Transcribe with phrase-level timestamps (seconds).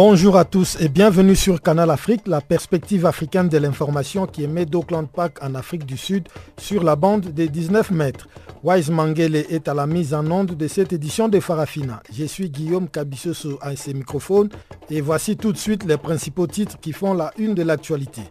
[0.00, 4.64] Bonjour à tous et bienvenue sur Canal Afrique, la perspective africaine de l'information qui émet
[4.64, 8.28] d'Auckland Park en Afrique du Sud sur la bande des 19 mètres.
[8.62, 12.00] Wise Mangele est à la mise en onde de cette édition de Farafina.
[12.16, 14.50] Je suis Guillaume Cabissoso à ses microphones
[14.88, 18.22] et voici tout de suite les principaux titres qui font la une de l'actualité.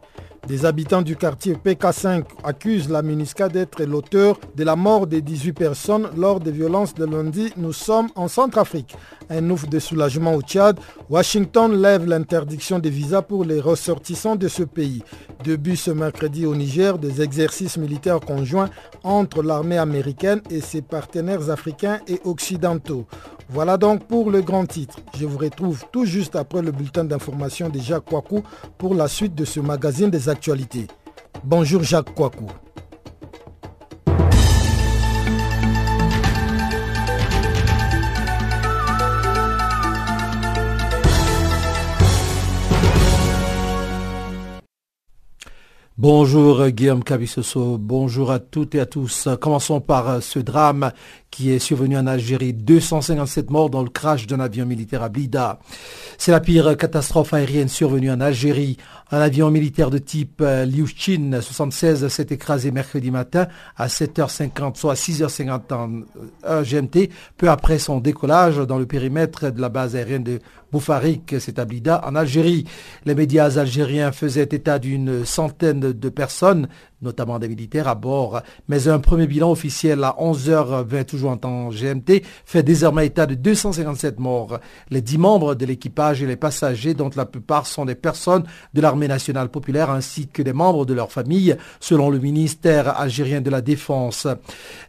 [0.48, 5.52] Des habitants du quartier PK5 accusent la MINUSCA d'être l'auteur de la mort de 18
[5.52, 7.52] personnes lors des violences de lundi.
[7.58, 8.96] Nous sommes en Centrafrique.
[9.30, 10.80] Un ouf de soulagement au Tchad.
[11.10, 15.04] Washington lève l'interdiction des visas pour les ressortissants de ce pays.
[15.44, 18.70] Début ce mercredi au Niger des exercices militaires conjoints
[19.04, 23.06] entre l'armée américaine et ses partenaires africains et occidentaux.
[23.50, 24.98] Voilà donc pour le grand titre.
[25.18, 28.44] Je vous retrouve tout juste après le bulletin d'information de Jacques Kouakou
[28.78, 30.28] pour la suite de ce magazine des
[31.44, 32.48] Bonjour Jacques Kouakou.
[46.00, 49.28] Bonjour Guillaume Cabissoso, bonjour à toutes et à tous.
[49.42, 50.92] Commençons par ce drame
[51.32, 52.54] qui est survenu en Algérie.
[52.54, 55.58] 257 morts dans le crash d'un avion militaire à Blida.
[56.20, 58.78] C'est la pire catastrophe aérienne survenue en Algérie.
[59.10, 65.74] Un avion militaire de type Liuchin 76 s'est écrasé mercredi matin à 7h50, soit 6h50
[65.74, 70.40] en GMT, peu après son décollage dans le périmètre de la base aérienne de
[70.72, 72.66] Boufarik, c'est à Blida, en Algérie.
[73.06, 76.68] Les médias algériens faisaient état d'une centaine de personnes,
[77.02, 78.42] notamment des militaires à bord.
[78.68, 83.36] Mais un premier bilan officiel à 11h20, toujours en temps GMT, fait désormais état de
[83.36, 84.60] 257 morts.
[84.90, 88.44] Les 10 membres de l'équipage et les passagers, dont la plupart sont des personnes
[88.74, 93.42] de l'armée nationale populaire, ainsi que des membres de leur famille, selon le ministère algérien
[93.42, 94.28] de la Défense.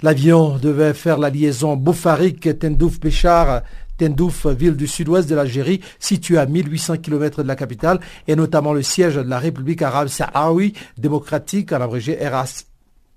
[0.02, 3.62] L'avion devait faire la liaison Boufarik-Tendouf-Béchar
[3.98, 8.72] Tendouf, ville du sud-ouest de l'Algérie, située à 1800 km de la capitale, et notamment
[8.72, 12.67] le siège de la République arabe sahraoui démocratique, en abrégé RAS,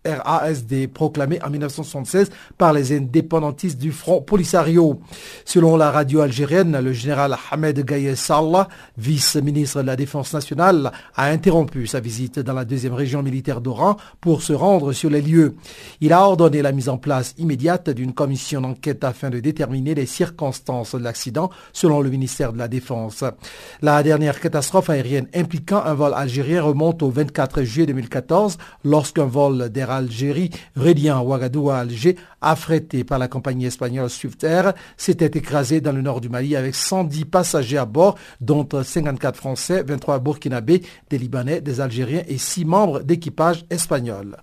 [0.05, 4.99] RASD proclamé en 1976 par les indépendantistes du Front Polisario.
[5.45, 8.67] Selon la radio algérienne, le général Ahmed Gaye Sallah,
[8.97, 13.97] vice-ministre de la Défense nationale, a interrompu sa visite dans la deuxième région militaire d'Oran
[14.19, 15.55] pour se rendre sur les lieux.
[15.99, 20.07] Il a ordonné la mise en place immédiate d'une commission d'enquête afin de déterminer les
[20.07, 23.23] circonstances de l'accident selon le ministère de la Défense.
[23.81, 29.69] La dernière catastrophe aérienne impliquant un vol algérien remonte au 24 juillet 2014 lorsqu'un vol
[29.69, 35.91] d'air Algérie, reliant Ouagadougou à Alger, affrété par la compagnie espagnole Swiftair, s'était écrasé dans
[35.91, 41.17] le nord du Mali avec 110 passagers à bord, dont 54 Français, 23 Burkinabés, des
[41.17, 44.37] Libanais, des Algériens et 6 membres d'équipage espagnol.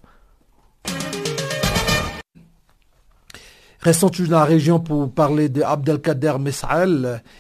[3.81, 6.35] Restons toujours dans la région pour parler de Abdelkader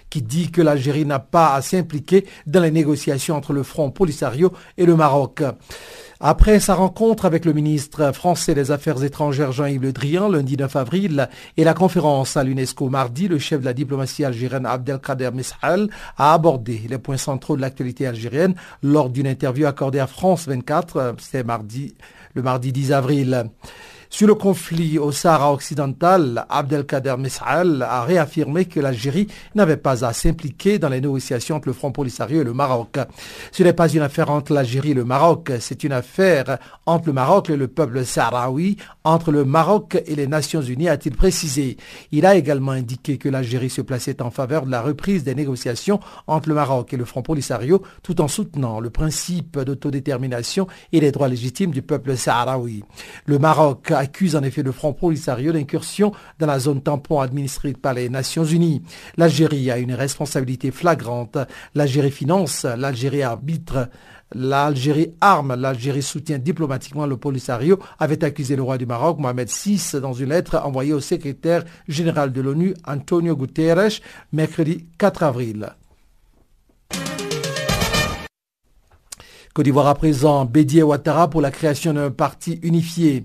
[0.08, 4.52] qui dit que l'Algérie n'a pas à s'impliquer dans les négociations entre le Front Polisario
[4.76, 5.42] et le Maroc?
[6.20, 10.74] Après sa rencontre avec le ministre français des Affaires étrangères Jean-Yves Le Drian lundi 9
[10.76, 15.88] avril et la conférence à l'UNESCO mardi, le chef de la diplomatie algérienne Abdelkader Messaal
[16.16, 21.14] a abordé les points centraux de l'actualité algérienne lors d'une interview accordée à France 24,
[21.18, 21.94] c'était mardi,
[22.34, 23.50] le mardi 10 avril.
[24.10, 30.14] Sur le conflit au Sahara occidental, Abdelkader Messaal a réaffirmé que l'Algérie n'avait pas à
[30.14, 32.96] s'impliquer dans les négociations entre le Front Polisario et le Maroc.
[33.52, 37.12] Ce n'est pas une affaire entre l'Algérie et le Maroc, c'est une affaire entre le
[37.12, 41.76] Maroc et le peuple sahraoui, entre le Maroc et les Nations Unies, a-t-il précisé.
[42.10, 46.00] Il a également indiqué que l'Algérie se plaçait en faveur de la reprise des négociations
[46.26, 51.12] entre le Maroc et le Front Polisario, tout en soutenant le principe d'autodétermination et les
[51.12, 52.84] droits légitimes du peuple sahraoui.
[53.26, 57.94] Le Maroc accuse en effet le Front Polisario d'incursion dans la zone tampon administrée par
[57.94, 58.82] les Nations Unies.
[59.16, 61.38] L'Algérie a une responsabilité flagrante.
[61.74, 63.88] L'Algérie finance, l'Algérie arbitre,
[64.34, 69.80] L'Algérie arme, l'Algérie soutient diplomatiquement le Polisario, avait accusé le roi du Maroc, Mohamed VI,
[70.02, 74.00] dans une lettre envoyée au secrétaire général de l'ONU, Antonio Guterres,
[74.32, 75.70] mercredi 4 avril.
[79.54, 83.24] Côte d'Ivoire à présent, Bédier Ouattara pour la création d'un parti unifié.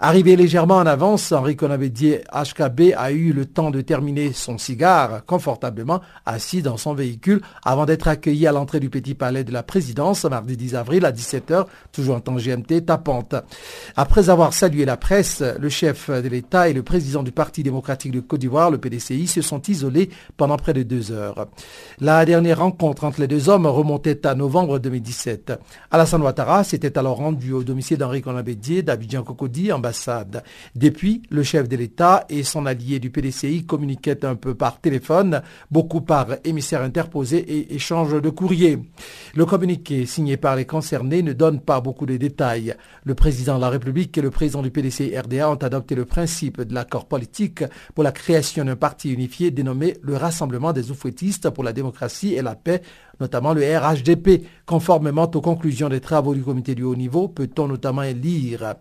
[0.00, 5.24] Arrivé légèrement en avance, Henri Conabédier HKB a eu le temps de terminer son cigare
[5.26, 9.64] confortablement assis dans son véhicule avant d'être accueilli à l'entrée du Petit Palais de la
[9.64, 13.34] Présidence mardi 10 avril à 17h, toujours en temps GMT, tapante.
[13.96, 18.12] Après avoir salué la presse, le chef de l'État et le président du Parti démocratique
[18.12, 21.48] de Côte d'Ivoire, le PDCI, se sont isolés pendant près de deux heures.
[21.98, 25.54] La dernière rencontre entre les deux hommes remontait à novembre 2017.
[25.90, 29.72] Alassane Ouattara s'était alors rendu au domicile d'Henri Conabédier d'Abidjan Cocody,
[30.74, 35.42] depuis, le chef de l'État et son allié du PDCI communiquaient un peu par téléphone,
[35.70, 38.78] beaucoup par émissaires interposés et échanges de courriers.
[39.34, 42.74] Le communiqué signé par les concernés ne donne pas beaucoup de détails.
[43.04, 46.60] Le président de la République et le président du PDCI RDA ont adopté le principe
[46.60, 47.64] de l'accord politique
[47.94, 52.42] pour la création d'un parti unifié dénommé le Rassemblement des oufouettistes pour la démocratie et
[52.42, 52.82] la paix
[53.20, 54.44] notamment le RHDP.
[54.66, 58.74] Conformément aux conclusions des travaux du comité du haut niveau, peut-on notamment lire?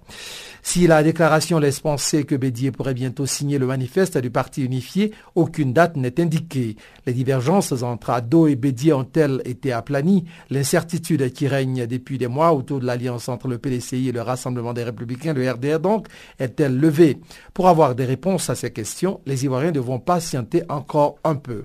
[0.62, 5.14] Si la déclaration laisse penser que Bédier pourrait bientôt signer le manifeste du parti unifié,
[5.36, 6.76] aucune date n'est indiquée.
[7.06, 12.54] Les divergences entre Ado et Bédier ont-elles été aplanies L'incertitude qui règne depuis des mois
[12.54, 16.08] autour de l'alliance entre le PDCI et le Rassemblement des Républicains, le RDR donc,
[16.38, 17.22] est-elle levée?
[17.54, 21.64] Pour avoir des réponses à ces questions, les Ivoiriens devront patienter encore un peu.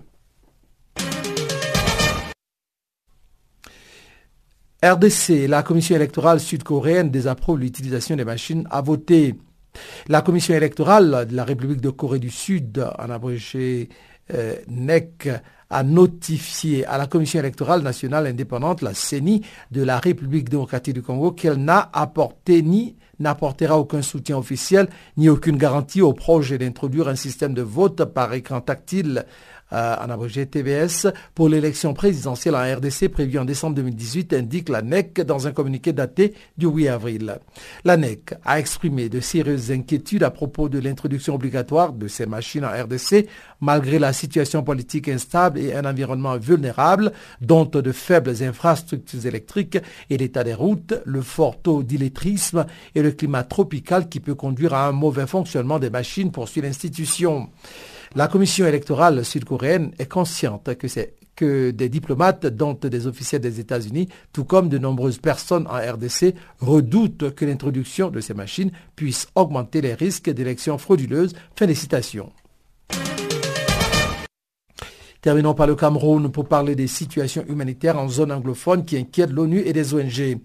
[4.84, 9.37] RDC, la commission électorale sud-coréenne désapprouve l'utilisation des machines à voter.
[10.08, 13.90] La commission électorale de la République de Corée du Sud, en abrégé
[14.34, 15.29] euh, NEC,
[15.70, 21.02] a notifié à la Commission électorale nationale indépendante, la CENI, de la République démocratique du
[21.02, 27.08] Congo, qu'elle n'a apporté ni n'apportera aucun soutien officiel ni aucune garantie au projet d'introduire
[27.08, 29.25] un système de vote par écran tactile
[29.72, 34.82] euh, en abrégé TVS, pour l'élection présidentielle en RDC prévue en décembre 2018, indique la
[34.82, 37.38] NEC dans un communiqué daté du 8 avril.
[37.84, 42.64] La NEC a exprimé de sérieuses inquiétudes à propos de l'introduction obligatoire de ces machines
[42.64, 43.26] en RDC,
[43.60, 49.78] malgré la situation politique instable et un environnement vulnérable, dont de faibles infrastructures électriques
[50.10, 54.75] et l'état des routes, le fort taux d'illettrisme et le climat tropical qui peut conduire
[54.75, 57.48] à un mauvais fonctionnement des machines, poursuit l'institution.
[58.14, 63.59] La commission électorale sud-coréenne est consciente que c'est que des diplomates, dont des officiels des
[63.59, 69.29] États-Unis, tout comme de nombreuses personnes en RDC, redoutent que l'introduction de ces machines puisse
[69.35, 71.32] augmenter les risques d'élections frauduleuses.
[71.56, 72.31] Fin des citations.
[75.23, 79.61] Terminons par le Cameroun pour parler des situations humanitaires en zone anglophone qui inquiètent l'ONU
[79.61, 80.38] et des ONG.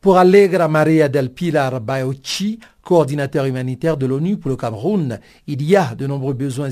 [0.00, 5.76] Pour Allegra Maria del Pilar Bayochi, coordinateur humanitaire de l'ONU pour le Cameroun, il y
[5.76, 6.70] a de nombreux besoins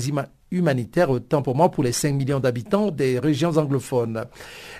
[0.51, 4.25] humanitaire, autant pour moi pour les 5 millions d'habitants des régions anglophones.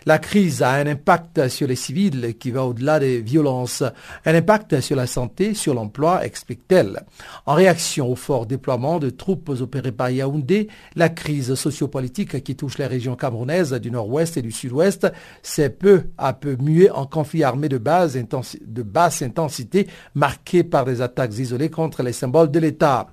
[0.05, 3.83] La crise a un impact sur les civils qui va au-delà des violences,
[4.25, 7.03] un impact sur la santé, sur l'emploi, explique-t-elle.
[7.45, 12.77] En réaction au fort déploiement de troupes opérées par Yaoundé, la crise sociopolitique qui touche
[12.77, 17.43] les régions camerounaises du nord-ouest et du sud-ouest s'est peu à peu muée en conflit
[17.43, 22.59] armé de, base, de basse intensité marqué par des attaques isolées contre les symboles de
[22.59, 23.07] l'État.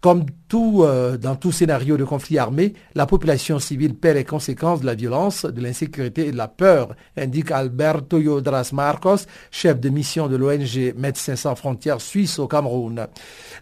[0.00, 4.86] Comme euh, dans tout scénario de conflit armé, la population civile paie les conséquences de
[4.86, 10.28] la violence, de l'insécurité et de la peur, indique Alberto Yodras Marcos, chef de mission
[10.28, 13.06] de l'ONG Médecins sans frontières suisse au Cameroun.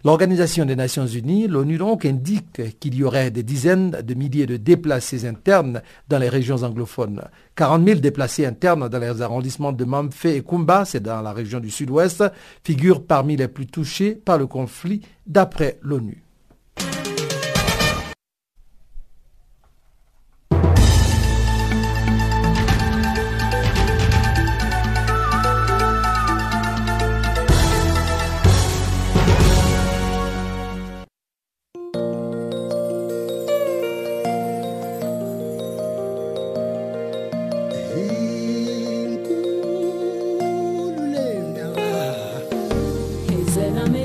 [0.03, 4.57] L'Organisation des Nations Unies, l'ONU donc, indique qu'il y aurait des dizaines de milliers de
[4.57, 7.21] déplacés internes dans les régions anglophones.
[7.55, 11.59] 40 000 déplacés internes dans les arrondissements de Mamfé et Kumba, c'est dans la région
[11.59, 12.23] du sud-ouest,
[12.63, 16.23] figurent parmi les plus touchés par le conflit d'après l'ONU.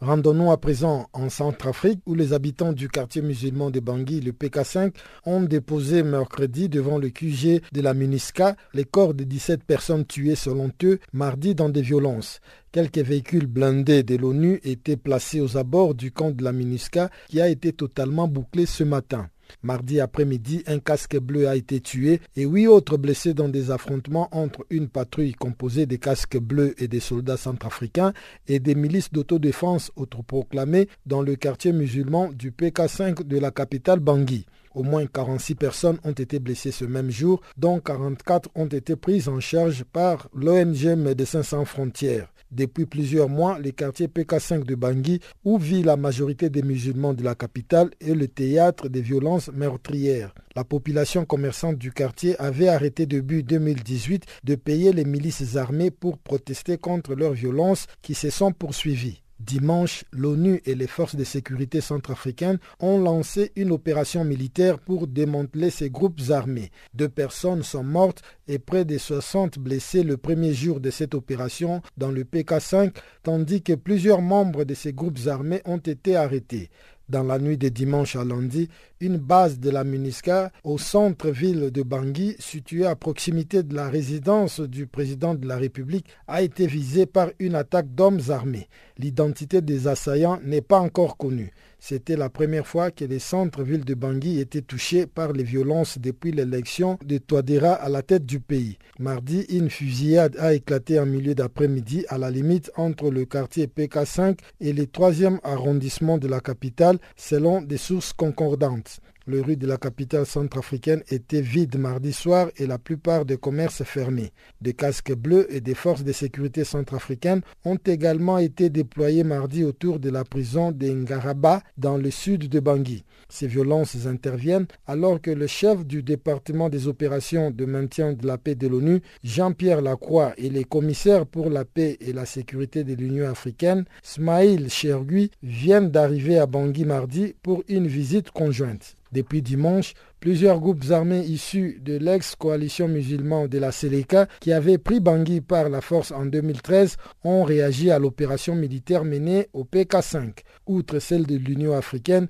[0.00, 4.92] Rendons-nous à présent en Centrafrique où les habitants du quartier musulman de Bangui, le PK5,
[5.26, 10.34] ont déposé mercredi devant le QG de la MINUSCA les corps de 17 personnes tuées
[10.34, 12.40] selon eux mardi dans des violences.
[12.70, 17.40] Quelques véhicules blindés de l'ONU étaient placés aux abords du camp de la MINUSCA qui
[17.40, 19.28] a été totalement bouclé ce matin.
[19.62, 24.28] Mardi après-midi, un casque bleu a été tué et huit autres blessés dans des affrontements
[24.32, 28.12] entre une patrouille composée des casques bleus et des soldats centrafricains
[28.46, 34.46] et des milices d'autodéfense autoproclamées dans le quartier musulman du PK5 de la capitale Bangui.
[34.74, 39.28] Au moins 46 personnes ont été blessées ce même jour, dont 44 ont été prises
[39.28, 42.32] en charge par l'ONG Médecins sans frontières.
[42.50, 47.22] Depuis plusieurs mois, le quartier PK5 de Bangui, où vit la majorité des musulmans de
[47.22, 50.34] la capitale, est le théâtre des violences meurtrières.
[50.56, 56.18] La population commerçante du quartier avait arrêté début 2018 de payer les milices armées pour
[56.18, 59.22] protester contre leurs violences qui se sont poursuivies.
[59.40, 65.70] Dimanche, l'ONU et les forces de sécurité centrafricaines ont lancé une opération militaire pour démanteler
[65.70, 66.70] ces groupes armés.
[66.94, 71.82] Deux personnes sont mortes et près de 60 blessés le premier jour de cette opération
[71.96, 76.70] dans le PK5, tandis que plusieurs membres de ces groupes armés ont été arrêtés
[77.08, 78.68] dans la nuit de dimanche à lundi,
[79.00, 84.60] une base de la MINISCA au centre-ville de Bangui, située à proximité de la résidence
[84.60, 88.68] du président de la République, a été visée par une attaque d'hommes armés.
[88.98, 91.52] L'identité des assaillants n'est pas encore connue.
[91.80, 96.32] C'était la première fois que les centres-villes de Bangui étaient touchés par les violences depuis
[96.32, 98.78] l'élection de Touadéra à la tête du pays.
[98.98, 104.38] Mardi, une fusillade a éclaté en milieu d'après-midi à la limite entre le quartier PK5
[104.60, 109.00] et le troisième arrondissement de la capitale, selon des sources concordantes.
[109.30, 113.84] Les rues de la capitale centrafricaine étaient vides mardi soir et la plupart des commerces
[113.84, 114.32] fermés.
[114.62, 119.98] Des casques bleus et des forces de sécurité centrafricaines ont également été déployés mardi autour
[119.98, 123.04] de la prison de Ngaraba dans le sud de Bangui.
[123.28, 128.38] Ces violences interviennent alors que le chef du département des opérations de maintien de la
[128.38, 132.94] paix de l'ONU, Jean-Pierre Lacroix, et les commissaires pour la paix et la sécurité de
[132.94, 138.97] l'Union africaine, Smaïl Chergui, viennent d'arriver à Bangui mardi pour une visite conjointe.
[139.12, 145.00] Depuis dimanche, plusieurs groupes armés issus de l'ex-coalition musulmane de la Seleka, qui avait pris
[145.00, 150.32] Bangui par la force en 2013, ont réagi à l'opération militaire menée au PK5.
[150.66, 152.28] Outre celle de l'Union africaine,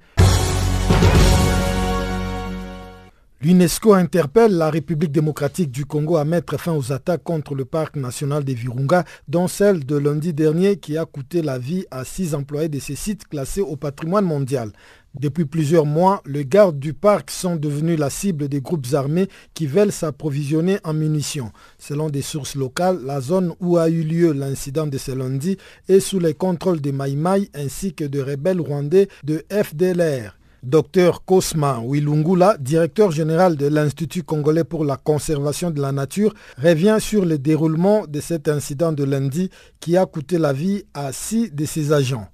[3.40, 7.94] L'UNESCO interpelle la République démocratique du Congo à mettre fin aux attaques contre le parc
[7.94, 12.34] national des Virunga, dont celle de lundi dernier qui a coûté la vie à six
[12.34, 14.72] employés de ces sites classés au patrimoine mondial.
[15.14, 19.66] Depuis plusieurs mois, les gardes du parc sont devenus la cible des groupes armés qui
[19.66, 21.50] veulent s'approvisionner en munitions.
[21.78, 25.56] Selon des sources locales, la zone où a eu lieu l'incident de ce lundi
[25.88, 30.38] est sous les contrôles des Maïmaï ainsi que de rebelles rwandais de FDLR.
[30.62, 36.98] Dr Kosma Wilungula, directeur général de l'Institut congolais pour la conservation de la nature, revient
[37.00, 39.50] sur le déroulement de cet incident de lundi
[39.80, 42.28] qui a coûté la vie à six de ses agents.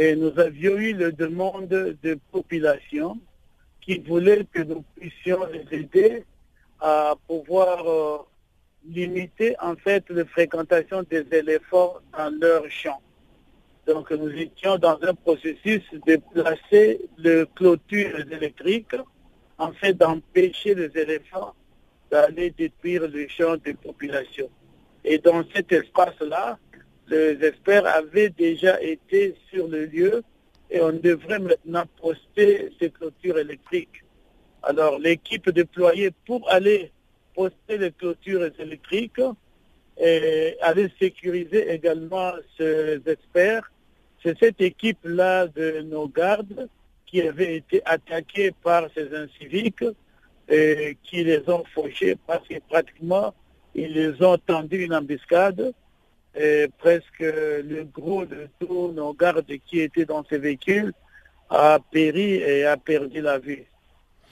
[0.00, 3.18] Et nous avions eu la demande de population
[3.80, 6.24] qui voulait que nous puissions les aider
[6.78, 8.18] à pouvoir euh,
[8.88, 13.02] limiter en fait la fréquentation des éléphants dans leur champ.
[13.88, 18.94] Donc nous étions dans un processus de placer les clôtures électriques
[19.58, 21.54] en fait d'empêcher les éléphants
[22.08, 24.48] d'aller détruire les champs de population.
[25.04, 26.56] Et dans cet espace-là,
[27.10, 30.22] les experts avaient déjà été sur le lieu
[30.70, 34.04] et on devrait maintenant poster ces clôtures électriques.
[34.62, 36.92] Alors l'équipe déployée pour aller
[37.34, 39.20] poster les clôtures électriques
[39.98, 43.70] et aller sécuriser également ces experts
[44.22, 46.68] c'est cette équipe-là de nos gardes
[47.06, 49.84] qui avait été attaquée par ces inciviques
[50.48, 53.34] et qui les ont fauchés parce que pratiquement
[53.74, 55.72] ils les ont tendu une embuscade
[56.38, 60.92] et presque le gros de tous nos gardes qui étaient dans ces véhicules
[61.50, 63.64] a péri et a perdu la vie.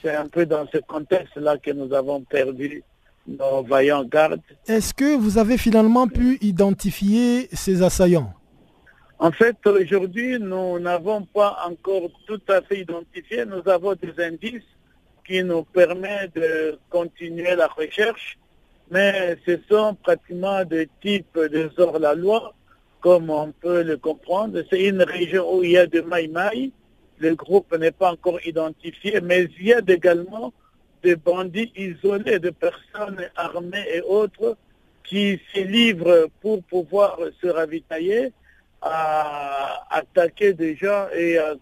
[0.01, 2.83] C'est un peu dans ce contexte-là que nous avons perdu
[3.27, 4.41] nos vaillants gardes.
[4.67, 8.33] Est-ce que vous avez finalement pu identifier ces assaillants?
[9.19, 13.45] En fait, aujourd'hui, nous n'avons pas encore tout à fait identifié.
[13.45, 14.61] Nous avons des indices
[15.25, 18.37] qui nous permettent de continuer la recherche,
[18.89, 22.53] mais ce sont pratiquement des types de hors-la-loi,
[23.01, 24.61] comme on peut le comprendre.
[24.69, 26.71] C'est une région où il y a de maïmaï.
[27.19, 30.53] Le groupe n'est pas encore identifié, mais il y a également
[31.03, 34.57] des bandits isolés, de personnes armées et autres
[35.03, 38.31] qui se livrent pour pouvoir se ravitailler
[38.81, 41.55] à attaquer des gens et à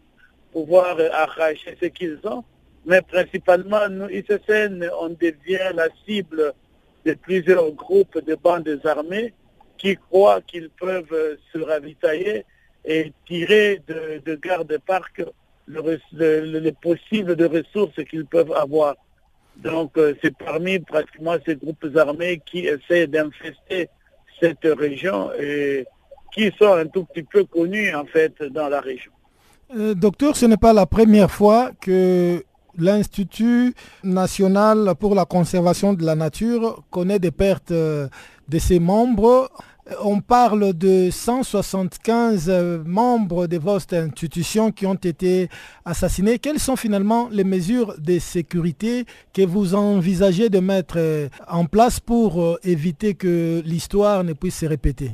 [0.51, 2.43] pouvoir arracher ce qu'ils ont.
[2.85, 6.53] Mais principalement, nous, ICCN, on devient la cible
[7.05, 9.33] de plusieurs groupes de bandes armées
[9.77, 12.45] qui croient qu'ils peuvent se ravitailler
[12.83, 15.23] et tirer de, de garde-parc
[15.67, 18.95] le, le, possible de ressources qu'ils peuvent avoir.
[19.57, 23.89] Donc, euh, c'est parmi pratiquement ces groupes armés qui essaient d'infester
[24.39, 25.85] cette région et
[26.33, 29.11] qui sont un tout petit peu connus, en fait, dans la région.
[29.75, 32.43] Euh, docteur, ce n'est pas la première fois que
[32.77, 38.07] l'Institut national pour la conservation de la nature connaît des pertes euh,
[38.49, 39.49] de ses membres.
[40.03, 45.47] On parle de 175 euh, membres de votre institution qui ont été
[45.85, 46.39] assassinés.
[46.39, 51.99] Quelles sont finalement les mesures de sécurité que vous envisagez de mettre euh, en place
[51.99, 55.11] pour euh, éviter que l'histoire ne puisse se répéter?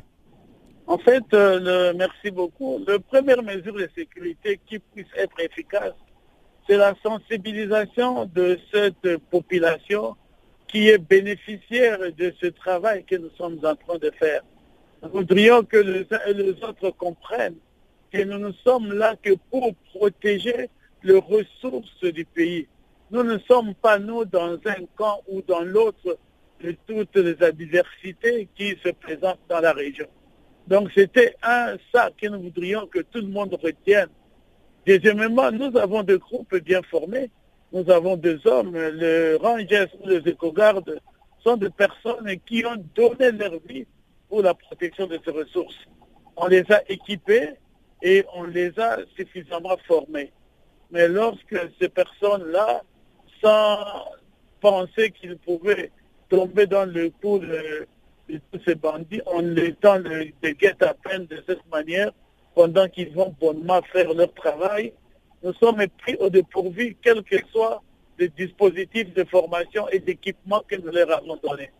[0.88, 1.24] En fait,
[1.96, 2.80] merci beaucoup.
[2.86, 5.94] La première mesure de sécurité qui puisse être efficace,
[6.71, 10.15] c'est la sensibilisation de cette population
[10.69, 14.41] qui est bénéficiaire de ce travail que nous sommes en train de faire.
[15.03, 17.57] Nous voudrions que les uns et les autres comprennent
[18.13, 20.69] que nous ne sommes là que pour protéger
[21.03, 22.69] les ressources du pays.
[23.09, 26.17] Nous ne sommes pas, nous, dans un camp ou dans l'autre
[26.63, 30.07] de toutes les adversités qui se présentent dans la région.
[30.67, 34.07] Donc c'était un ça que nous voudrions que tout le monde retienne.
[34.85, 37.29] Deuxièmement, nous avons des groupes bien formés.
[37.71, 41.00] Nous avons des hommes, les rangers ou les éco-gardes
[41.43, 43.85] sont des personnes qui ont donné leur vie
[44.27, 45.77] pour la protection de ces ressources.
[46.35, 47.51] On les a équipés
[48.01, 50.31] et on les a suffisamment formés.
[50.91, 52.81] Mais lorsque ces personnes-là,
[53.41, 53.77] sans
[54.59, 55.91] penser qu'ils pouvaient
[56.29, 57.88] tomber dans le coup de,
[58.27, 62.11] tous ces bandits, on les tend de guette à peine de cette manière
[62.55, 64.93] pendant qu'ils vont bonnement faire leur travail.
[65.43, 67.81] Nous sommes pris au dépourvu, quels que soient
[68.20, 71.72] les dispositifs de formation et d'équipement que nous leur avons donnés.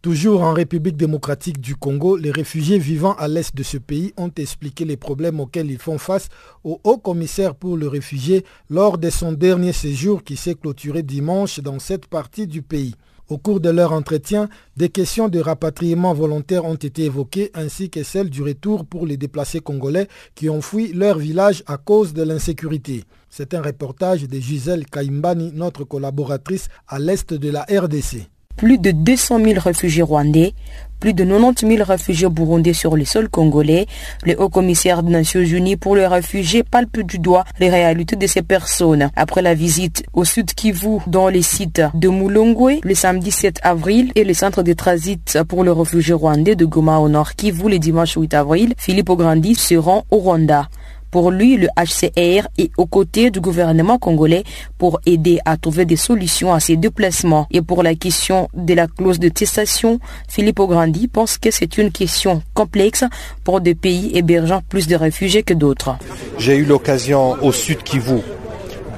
[0.00, 4.30] Toujours en République démocratique du Congo, les réfugiés vivant à l'est de ce pays ont
[4.36, 6.28] expliqué les problèmes auxquels ils font face
[6.62, 11.58] au haut commissaire pour le réfugié lors de son dernier séjour qui s'est clôturé dimanche
[11.58, 12.94] dans cette partie du pays.
[13.28, 18.02] Au cours de leur entretien, des questions de rapatriement volontaire ont été évoquées ainsi que
[18.02, 22.22] celles du retour pour les déplacés congolais qui ont fui leur village à cause de
[22.22, 23.04] l'insécurité.
[23.28, 28.90] C'est un reportage de Gisèle Kaimbani, notre collaboratrice à l'est de la RDC plus de
[28.90, 30.52] 200 000 réfugiés rwandais,
[30.98, 33.86] plus de 90 000 réfugiés burundais sur le sol congolais.
[34.24, 38.42] Le haut-commissaire des Nations Unies pour les réfugiés palpe du doigt les réalités de ces
[38.42, 39.10] personnes.
[39.14, 44.10] Après la visite au sud Kivu, dans les sites de Moulongwe, le samedi 7 avril,
[44.16, 47.78] et le centre de transit pour les réfugiés rwandais de Goma au nord Kivu le
[47.78, 50.68] dimanche 8 avril, Philippe Ograndi se rend au Rwanda.
[51.10, 54.44] Pour lui, le HCR est aux côtés du gouvernement congolais
[54.76, 57.46] pour aider à trouver des solutions à ces déplacements.
[57.50, 61.90] Et pour la question de la clause de testation, Philippe Ograndi pense que c'est une
[61.90, 63.04] question complexe
[63.44, 65.96] pour des pays hébergeant plus de réfugiés que d'autres.
[66.38, 68.20] J'ai eu l'occasion au sud Kivu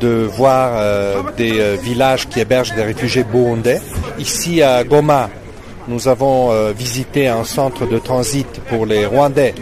[0.01, 3.81] de voir euh, des euh, villages qui hébergent des réfugiés burundais.
[4.19, 5.29] Ici à Goma,
[5.89, 9.55] nous avons euh, visité un centre de transit pour les Rwandais,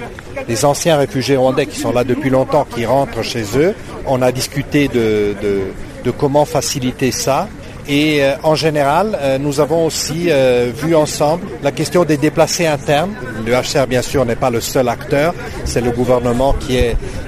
[0.46, 3.74] les anciens réfugiés rwandais qui sont là depuis longtemps, qui rentrent chez eux.
[4.06, 5.32] On a discuté de,
[6.18, 7.48] comment faciliter ça.
[7.90, 10.28] Et euh, en général, euh, nous avons aussi
[10.82, 13.12] vu ensemble la question des déplacés internes.
[13.46, 15.34] Le HCR, bien sûr, n'est pas le seul acteur.
[15.64, 16.78] C'est le gouvernement qui,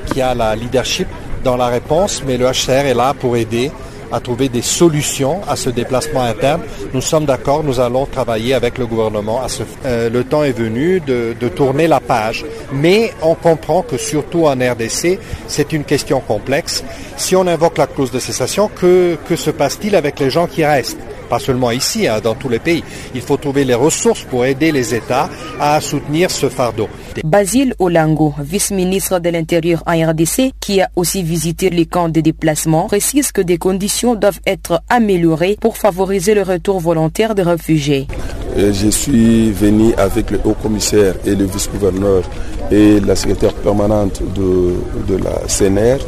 [0.06, 1.08] qui a la leadership
[1.44, 3.70] dans la réponse, mais le HCR est là pour aider
[4.12, 6.62] à trouver des solutions à ce déplacement interne.
[6.92, 9.42] Nous sommes d'accord, nous allons travailler avec le gouvernement.
[9.84, 14.52] Euh, le temps est venu de, tourner la page, mais on comprend que surtout en
[14.52, 15.18] RDC,
[15.48, 16.84] c'est une question complexe.
[17.16, 20.98] Si on invoque la clause de cessation, que se passe-t-il avec les gens qui restent?
[21.30, 22.82] Pas seulement ici, hein, dans tous les pays.
[23.14, 26.88] Il faut trouver les ressources pour aider les États à soutenir ce fardeau.
[27.24, 32.88] Basile Olango, vice-ministre de l'Intérieur en RDC, qui a aussi visité les camps de déplacement,
[32.88, 38.08] précise que des conditions doivent être améliorées pour favoriser le retour volontaire des réfugiés.
[38.56, 42.24] Je suis venu avec le haut commissaire et le vice-gouverneur
[42.72, 44.74] et la secrétaire permanente de,
[45.06, 45.98] de la CNR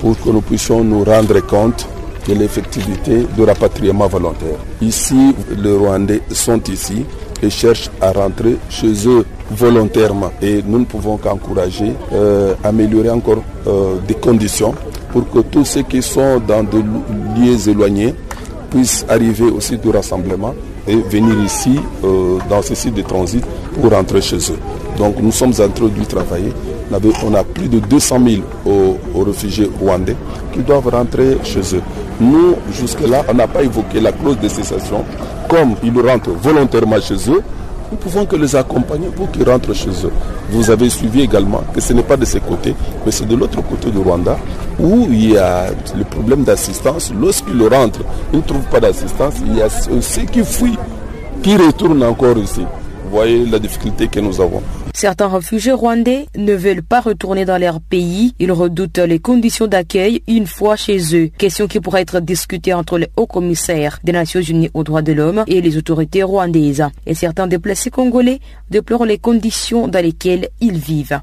[0.00, 1.86] pour que nous puissions nous rendre compte
[2.28, 4.58] de l'effectivité du rapatriement volontaire.
[4.80, 7.04] Ici, les Rwandais sont ici
[7.42, 10.30] et cherchent à rentrer chez eux volontairement.
[10.42, 14.74] Et nous ne pouvons qu'encourager, euh, améliorer encore euh, des conditions
[15.12, 16.82] pour que tous ceux qui sont dans des
[17.36, 18.14] lieux éloignés
[18.70, 20.54] puissent arriver au site du rassemblement
[20.86, 23.44] et venir ici, euh, dans ce site de transit,
[23.80, 24.58] pour rentrer chez eux.
[24.98, 26.52] Donc nous sommes en train de travailler.
[27.24, 28.18] On a plus de 200
[28.66, 30.16] 000 réfugiés rwandais
[30.52, 31.82] qui doivent rentrer chez eux.
[32.20, 35.04] Nous, jusque-là, on n'a pas évoqué la clause de cessation.
[35.48, 37.42] Comme ils rentrent volontairement chez eux,
[37.90, 40.12] nous pouvons que les accompagner pour qu'ils rentrent chez eux.
[40.50, 43.60] Vous avez suivi également que ce n'est pas de ce côté, mais c'est de l'autre
[43.62, 44.36] côté du Rwanda
[44.78, 47.12] où il y a le problème d'assistance.
[47.18, 49.34] Lorsqu'ils rentrent, ils ne trouvent pas d'assistance.
[49.44, 50.78] Il y a ceux qui fuient,
[51.42, 52.64] qui retournent encore ici.
[53.04, 54.62] Vous voyez la difficulté que nous avons.
[54.94, 58.34] Certains réfugiés rwandais ne veulent pas retourner dans leur pays.
[58.38, 61.30] Ils redoutent les conditions d'accueil une fois chez eux.
[61.38, 65.12] Question qui pourrait être discutée entre le haut commissaire des Nations Unies aux droits de
[65.12, 66.84] l'homme et les autorités rwandaises.
[67.06, 71.20] Et certains déplacés congolais déplorent les conditions dans lesquelles ils vivent.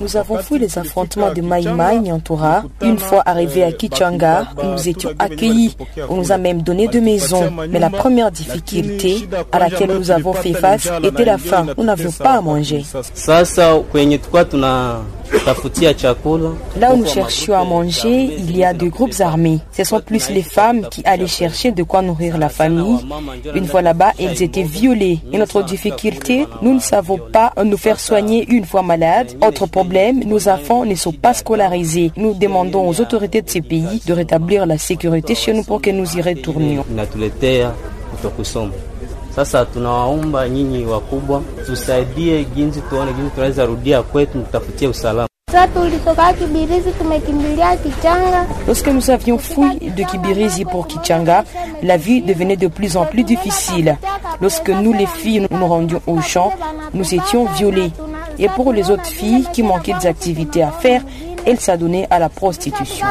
[0.00, 2.64] Nous avons fui les affrontements de Mai Nyantura.
[2.82, 5.76] Une fois arrivés à Kichanga, nous étions accueillis.
[6.08, 7.50] On nous a même donné deux maisons.
[7.70, 11.66] Mais la première difficulté à laquelle nous avons fait face était la faim.
[11.76, 12.82] Nous n'avions pas à manger.
[16.80, 19.58] Là où nous cherchions à manger, il y a deux groupes armés.
[19.72, 22.98] Ce sont plus les femmes qui allaient chercher de quoi nourrir la famille.
[23.54, 25.20] Une fois là-bas, elles étaient violées.
[25.32, 29.32] Et notre difficulté, nous ne savons pas nous faire soigner une fois malades.
[29.46, 32.12] Autre problème, nos enfants ne sont pas scolarisés.
[32.16, 35.90] Nous demandons aux autorités de ces pays de rétablir la sécurité chez nous pour que
[35.90, 36.84] nous y retournions.
[39.36, 45.28] Sasa tunawaomba nyinyi wakubwa tusaidie jinsi tuone jinsi tunaweza rudia kwetu, tutafutie usalama.
[48.66, 51.44] Lorsque nous avions fui de Kibirizi pour Kichanga,
[51.82, 53.96] la vie devenait de plus en plus difficile.
[54.40, 56.52] Lorsque nous, les filles, nous rendions au champ,
[56.92, 57.92] nous étions violées.
[58.38, 61.02] Et pour les autres filles qui manquaient d'activités à faire,
[61.46, 63.06] elles s'adonnaient à la prostitution.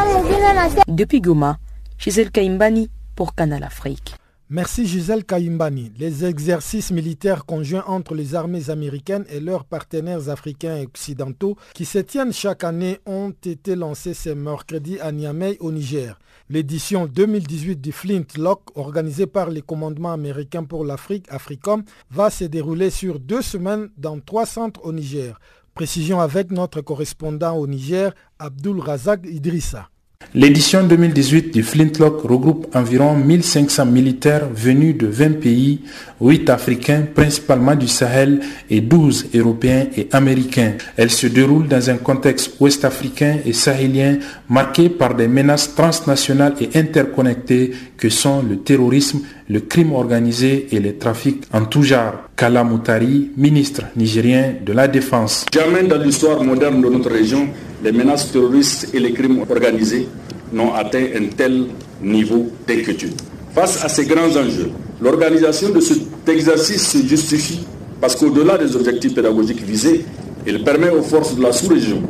[0.87, 1.57] Depuis Goma,
[1.97, 4.15] Gisèle Kaimbani pour Canal Afrique.
[4.55, 5.91] Merci Gisèle Kaimbani.
[5.97, 11.85] Les exercices militaires conjoints entre les armées américaines et leurs partenaires africains et occidentaux qui
[11.85, 16.19] se tiennent chaque année ont été lancés ce mercredi à Niamey au Niger.
[16.51, 22.43] L'édition 2018 du Flint Lock, organisée par les commandements américains pour l'Afrique, Africom, va se
[22.43, 25.39] dérouler sur deux semaines dans trois centres au Niger.
[25.73, 29.89] Précision avec notre correspondant au Niger, Abdul Razak Idrissa.
[30.35, 35.81] L'édition 2018 du Flintlock regroupe environ 1500 militaires venus de 20 pays,
[36.21, 40.73] 8 africains principalement du Sahel et 12 européens et américains.
[40.97, 44.17] Elle se déroule dans un contexte ouest-africain et sahélien
[44.49, 50.79] marqué par des menaces transnationales et interconnectées que sont le terrorisme, le crime organisé et
[50.79, 52.13] les trafics en tout genre.
[52.35, 55.45] Kala Moutari, ministre nigérien de la Défense.
[55.53, 57.47] Jamais dans l'histoire moderne de notre région,
[57.83, 60.07] les menaces terroristes et les crimes organisés
[60.51, 61.65] n'ont atteint un tel
[62.01, 63.13] niveau d'inquiétude.
[63.53, 67.65] Face à ces grands enjeux, l'organisation de cet exercice se justifie
[68.01, 70.05] parce qu'au-delà des objectifs pédagogiques visés,
[70.45, 72.01] il permet aux forces de la sous-région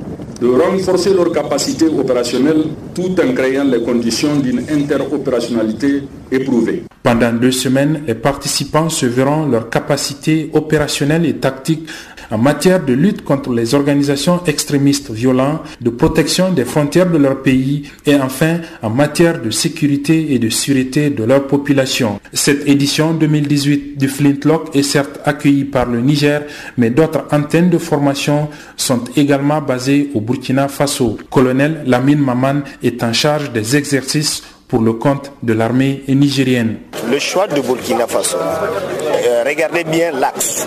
[0.44, 6.84] de renforcer leurs capacités opérationnelles tout en créant les conditions d'une interopérationnalité éprouvée.
[7.02, 11.88] Pendant deux semaines, les participants se verront leurs capacités opérationnelles et tactiques
[12.34, 17.44] en matière de lutte contre les organisations extrémistes violentes, de protection des frontières de leur
[17.44, 22.20] pays et enfin en matière de sécurité et de sûreté de leur population.
[22.34, 26.42] Cette édition 2018 du Flintlock est certes accueillie par le Niger,
[26.76, 31.20] mais d'autres antennes de formation sont également basées au Burkina Faso.
[31.30, 34.42] Colonel Lamine Maman est en charge des exercices
[34.74, 36.80] pour le compte de l'armée nigérienne.
[37.08, 40.66] Le choix de Burkina Faso, euh, regardez bien l'axe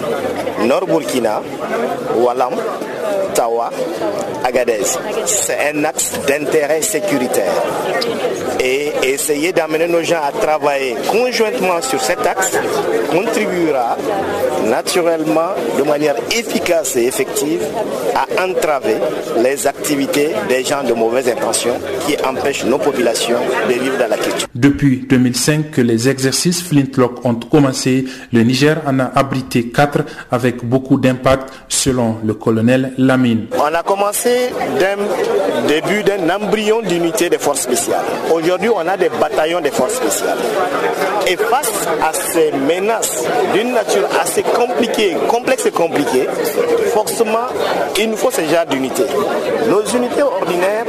[0.64, 1.42] Nord-Burkina,
[2.16, 2.54] Walam,
[3.34, 3.70] Tawa,
[4.44, 4.84] Agadez.
[5.24, 7.52] C'est un axe d'intérêt sécuritaire.
[8.60, 12.52] Et essayer d'amener nos gens à travailler conjointement sur cet axe
[13.10, 13.96] contribuera
[14.64, 17.62] naturellement de manière efficace et effective
[18.14, 18.96] à entraver
[19.42, 21.74] les activités des gens de mauvaise intention
[22.06, 23.38] qui empêchent nos populations
[23.68, 24.48] de vivre dans la question.
[24.54, 30.64] Depuis 2005 que les exercices Flintlock ont commencé, le Niger en a abrité quatre avec
[30.64, 33.46] beaucoup d'impact selon le colonel Lamine.
[33.58, 38.04] On a commencé d'un début d'un embryon d'unité des forces spéciales.
[38.32, 40.38] Aujourd'hui, on a des bataillons des forces spéciales.
[41.28, 46.26] Et face à ces menaces d'une nature assez compliquée, complexe et compliquée,
[46.92, 47.48] forcément,
[47.98, 49.02] il nous faut ce genre d'unité.
[49.68, 50.84] Nos unités ordinaires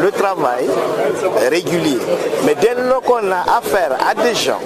[0.00, 0.66] le travail
[1.50, 1.98] régulier.
[2.44, 4.60] Mais dès lors qu'on a affaire à des gens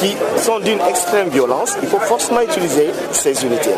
[0.00, 3.74] qui sont d'une extrême violence, il faut forcément utiliser ces unités.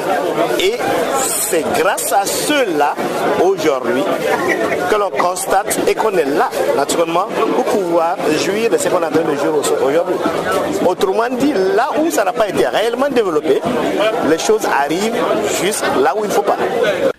[0.60, 0.74] Et
[1.20, 2.94] c'est grâce à ceux-là,
[3.42, 4.02] aujourd'hui,
[4.90, 9.10] que l'on constate et qu'on est là, naturellement, pour pouvoir jouir de ce qu'on a
[9.10, 9.48] de jouer
[9.82, 10.14] aujourd'hui.
[10.86, 13.60] Autrement dit, là où ça n'a pas été réellement développé,
[14.30, 15.16] les choses arrivent
[15.62, 16.56] juste là où il ne faut pas.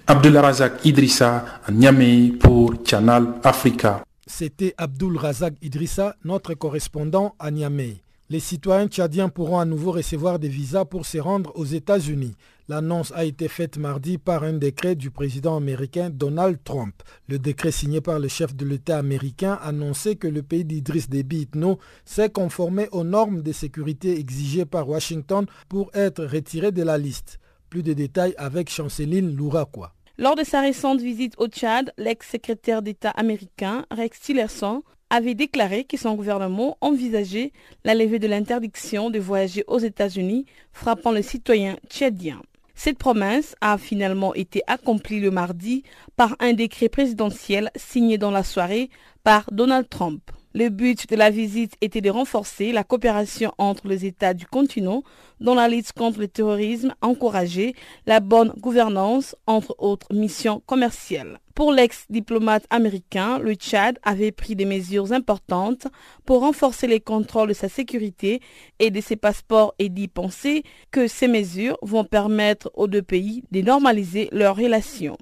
[0.07, 4.01] Abdullah Razak Idrissa, à Niamey pour Channel Africa.
[4.25, 7.97] C'était Abdul Razak Idrissa, notre correspondant à Niamey.
[8.29, 12.35] Les citoyens tchadiens pourront à nouveau recevoir des visas pour se rendre aux États-Unis.
[12.69, 16.95] L'annonce a été faite mardi par un décret du président américain Donald Trump.
[17.27, 21.41] Le décret signé par le chef de l'État américain annonçait que le pays d'Idriss Déby
[21.41, 26.97] Itno s'est conformé aux normes de sécurité exigées par Washington pour être retiré de la
[26.97, 27.39] liste.
[27.69, 29.93] Plus de détails avec Chanceline Louraquois.
[30.17, 34.83] Lors de sa récente visite au Tchad, l'ex-secrétaire d'État américain Rex Tillerson
[35.13, 37.51] avait déclaré que son gouvernement envisageait
[37.83, 42.41] la levée de l'interdiction de voyager aux États-Unis frappant les citoyens tchadiens.
[42.73, 45.83] Cette promesse a finalement été accomplie le mardi
[46.15, 48.89] par un décret présidentiel signé dans la soirée
[49.23, 50.31] par Donald Trump.
[50.55, 55.03] Le but de la visite était de renforcer la coopération entre les États du continent
[55.39, 57.75] dans la lutte contre le terrorisme, encourager
[58.07, 61.39] la bonne gouvernance, entre autres missions commerciales.
[61.55, 65.85] Pour l'ex-diplomate américain, le Tchad avait pris des mesures importantes
[66.25, 68.41] pour renforcer les contrôles de sa sécurité
[68.79, 73.43] et de ses passeports et d'y penser que ces mesures vont permettre aux deux pays
[73.51, 75.17] de normaliser leurs relations.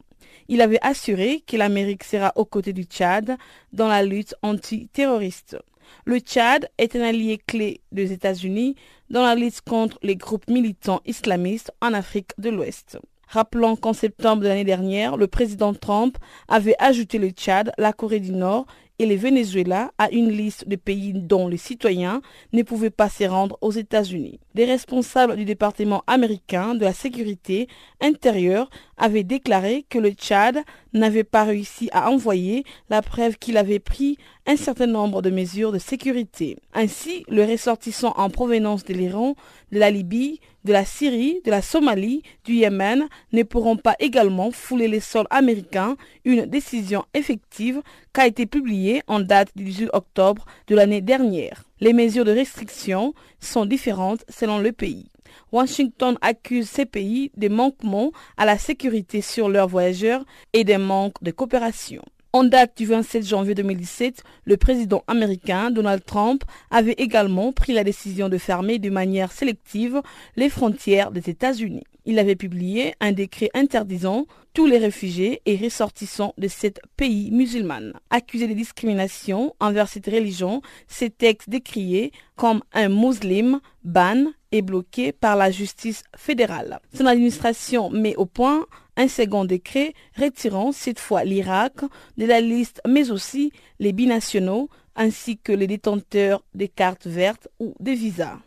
[0.48, 3.36] Il avait assuré que l'Amérique sera aux côtés du Tchad
[3.74, 5.58] dans la lutte antiterroriste.
[6.06, 8.76] Le Tchad est un allié clé des États-Unis
[9.10, 13.00] dans la lutte contre les groupes militants islamistes en Afrique de l'Ouest.
[13.32, 16.18] Rappelons qu'en septembre de l'année dernière, le président Trump
[16.50, 18.66] avait ajouté le Tchad, la Corée du Nord
[19.00, 23.24] et le Venezuela à une liste de pays dont les citoyens ne pouvaient pas se
[23.24, 24.42] rendre aux États-Unis.
[24.54, 27.70] Des responsables du département américain de la sécurité
[28.02, 30.60] intérieure avaient déclaré que le Tchad
[30.92, 35.72] n'avait pas réussi à envoyer la preuve qu'il avait pris un certain nombre de mesures
[35.72, 36.58] de sécurité.
[36.74, 39.36] Ainsi, les ressortissants en provenance de l'Iran,
[39.72, 44.52] de la Libye, de la Syrie, de la Somalie, du Yémen ne pourront pas également
[44.52, 47.82] fouler les sols américains, une décision effective
[48.14, 51.64] qui été publiée en date du 18 octobre de l'année dernière.
[51.80, 55.08] Les mesures de restriction sont différentes selon le pays.
[55.52, 61.22] Washington accuse ces pays des manquements à la sécurité sur leurs voyageurs et des manques
[61.22, 62.04] de coopération.
[62.34, 67.84] En date du 27 janvier 2017, le président américain Donald Trump avait également pris la
[67.84, 70.02] décision de fermer de manière sélective
[70.38, 71.84] les frontières des États-Unis.
[72.06, 77.92] Il avait publié un décret interdisant tous les réfugiés et ressortissants de ce pays musulman.
[78.10, 85.12] Accusé de discrimination envers cette religion, ces textes décriés comme un musulman ban est bloqué
[85.12, 86.80] par la justice fédérale.
[86.94, 88.66] Son administration met au point
[89.02, 91.74] un second décret retirant cette fois l'Irak
[92.18, 97.74] de la liste, mais aussi les binationaux ainsi que les détenteurs des cartes vertes ou
[97.80, 98.38] des visas.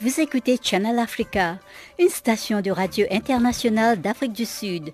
[0.00, 1.58] Vous écoutez Channel Africa,
[1.98, 4.92] une station de radio internationale d'Afrique du Sud.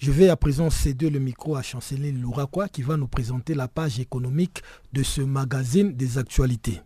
[0.00, 3.68] Je vais à présent céder le micro à Chanceline Louraquois qui va nous présenter la
[3.68, 4.62] page économique
[4.94, 6.80] de ce magazine des actualités.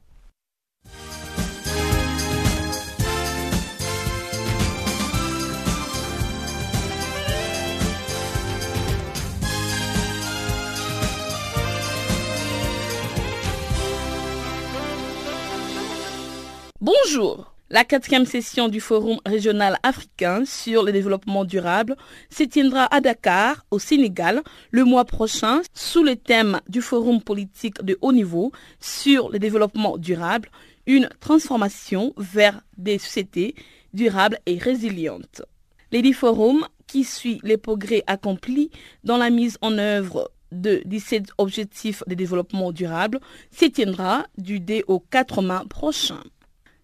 [16.81, 21.97] Bonjour la quatrième session du Forum régional africain sur le développement durable
[22.31, 27.83] se tiendra à Dakar, au Sénégal, le mois prochain, sous le thème du Forum politique
[27.83, 30.51] de haut niveau sur le développement durable,
[30.87, 33.57] une transformation vers des sociétés
[33.93, 35.43] durables et résilientes.
[35.91, 38.71] L'édit Forum, qui suit les progrès accomplis
[39.03, 43.19] dans la mise en œuvre de 17 objectifs de développement durable,
[43.51, 46.21] se tiendra du 2 au 4 mai prochain.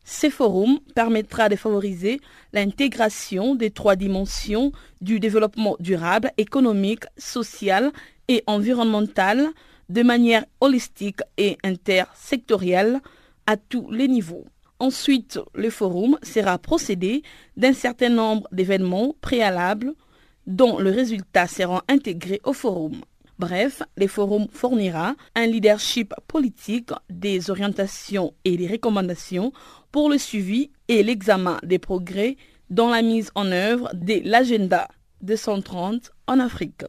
[0.05, 2.21] Ce forum permettra de favoriser
[2.53, 7.93] l'intégration des trois dimensions du développement durable, économique, social
[8.29, 9.49] et environnemental
[9.89, 13.01] de manière holistique et intersectorielle
[13.47, 14.47] à tous les niveaux.
[14.79, 17.23] Ensuite, le forum sera procédé
[17.57, 19.93] d'un certain nombre d'événements préalables
[20.47, 23.03] dont les résultats seront intégrés au forum.
[23.41, 29.55] Bref, le forum fournira un leadership politique, des orientations et des recommandations
[29.91, 32.37] pour le suivi et l'examen des progrès
[32.69, 34.89] dans la mise en œuvre de l'agenda
[35.23, 36.85] 230 en Afrique.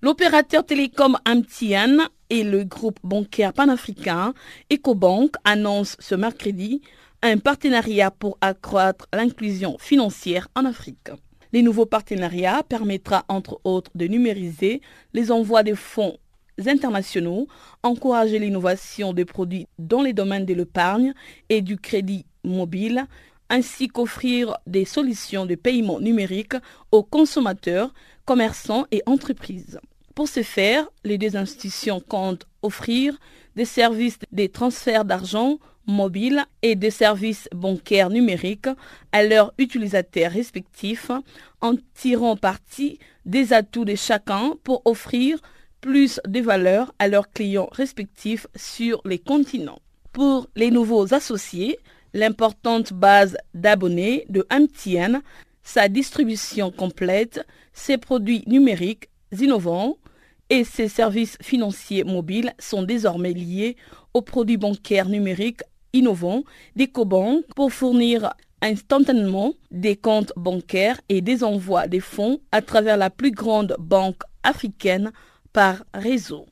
[0.00, 1.98] L'opérateur télécom Amtian
[2.30, 4.32] et le groupe bancaire panafricain
[4.72, 6.80] EcoBank annoncent ce mercredi
[7.20, 11.10] un partenariat pour accroître l'inclusion financière en Afrique.
[11.52, 14.80] Les nouveaux partenariats permettra entre autres de numériser
[15.12, 16.18] les envois de fonds
[16.66, 17.46] internationaux,
[17.82, 21.14] encourager l'innovation des produits dans les domaines de l'épargne
[21.48, 23.06] et du crédit mobile,
[23.50, 26.54] ainsi qu'offrir des solutions de paiement numérique
[26.90, 27.92] aux consommateurs,
[28.24, 29.78] commerçants et entreprises.
[30.14, 33.18] Pour ce faire, les deux institutions comptent offrir
[33.56, 38.68] des services de transfert d'argent mobile et des services bancaires numériques
[39.12, 41.10] à leurs utilisateurs respectifs
[41.60, 45.38] en tirant parti des atouts de chacun pour offrir
[45.80, 49.80] plus de valeur à leurs clients respectifs sur les continents.
[50.12, 51.78] Pour les nouveaux associés,
[52.14, 55.20] l'importante base d'abonnés de MTN,
[55.62, 59.96] sa distribution complète, ses produits numériques innovants
[60.50, 63.76] et ses services financiers mobiles sont désormais liés
[64.12, 65.62] aux produits bancaires numériques
[65.92, 66.44] innovants
[66.76, 73.10] d'EcoBank pour fournir instantanément des comptes bancaires et des envois des fonds à travers la
[73.10, 75.12] plus grande banque africaine
[75.52, 76.46] par réseau.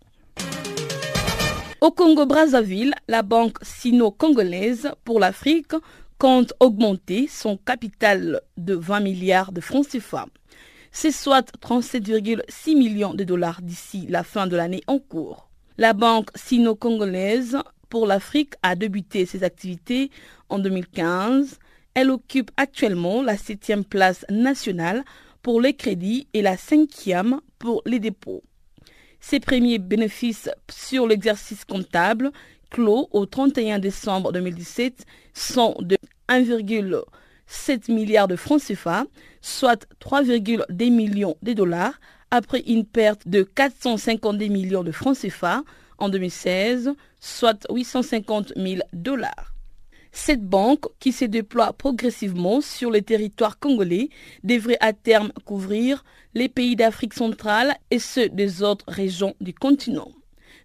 [1.81, 5.73] Au Congo-Brazzaville, la banque sino-congolaise pour l'Afrique
[6.19, 10.27] compte augmenter son capital de 20 milliards de francs CFA
[10.93, 15.49] c'est soit 37,6 millions de dollars d'ici la fin de l'année en cours.
[15.79, 17.59] La banque sino-congolaise
[17.91, 20.11] pour l'Afrique a débuté ses activités
[20.49, 21.59] en 2015.
[21.95, 25.05] Elle occupe actuellement la septième place nationale
[25.43, 28.43] pour les crédits et la cinquième pour les dépôts.
[29.21, 32.31] Ses premiers bénéfices sur l'exercice comptable
[32.71, 35.99] clos au 31 décembre 2017 sont de
[36.29, 37.03] 1,5
[37.47, 39.07] 7 milliards de francs CFA,
[39.41, 41.95] soit 3,2 millions de dollars,
[42.31, 45.65] après une perte de 450 millions de francs CFA
[46.01, 49.55] en 2016, soit 850 000 dollars.
[50.13, 54.09] Cette banque, qui se déploie progressivement sur le territoire congolais,
[54.43, 60.11] devrait à terme couvrir les pays d'Afrique centrale et ceux des autres régions du continent.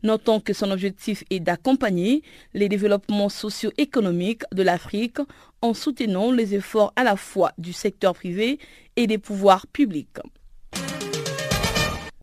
[0.04, 2.21] Notons que son objectif est d'accompagner
[2.54, 5.17] les développements socio-économiques de l'Afrique
[5.62, 8.60] en soutenant les efforts à la fois du secteur privé
[8.95, 10.19] et des pouvoirs publics.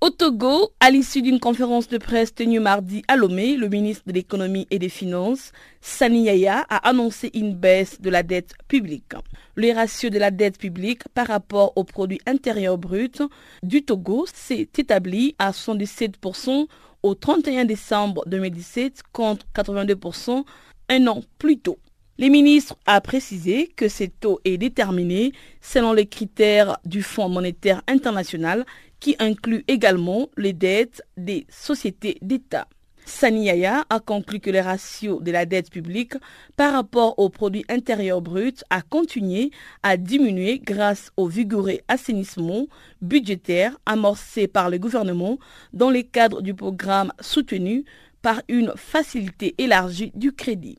[0.03, 4.13] Au Togo, à l'issue d'une conférence de presse tenue mardi à Lomé, le ministre de
[4.13, 9.13] l'économie et des finances, Sani Yaya, a annoncé une baisse de la dette publique.
[9.55, 13.23] Le ratio de la dette publique par rapport au produit intérieur brut
[13.63, 16.67] du Togo s'est établi à 77%
[17.05, 20.43] au 31 décembre 2017 contre 82%
[20.89, 21.79] un an plus tôt.
[22.19, 27.83] Les ministres a précisé que ce taux est déterminé selon les critères du Fonds monétaire
[27.89, 28.67] international
[29.01, 32.69] qui inclut également les dettes des sociétés d'État.
[33.07, 36.13] Saniaya a conclu que le ratio de la dette publique
[36.57, 39.51] par rapport au produit intérieur brut a continué
[39.83, 42.67] à diminuer grâce au vigoureux assainissement
[43.01, 45.39] budgétaire amorcé par le gouvernement
[45.73, 47.85] dans le cadre du programme soutenu
[48.21, 50.79] par une facilité élargie du crédit.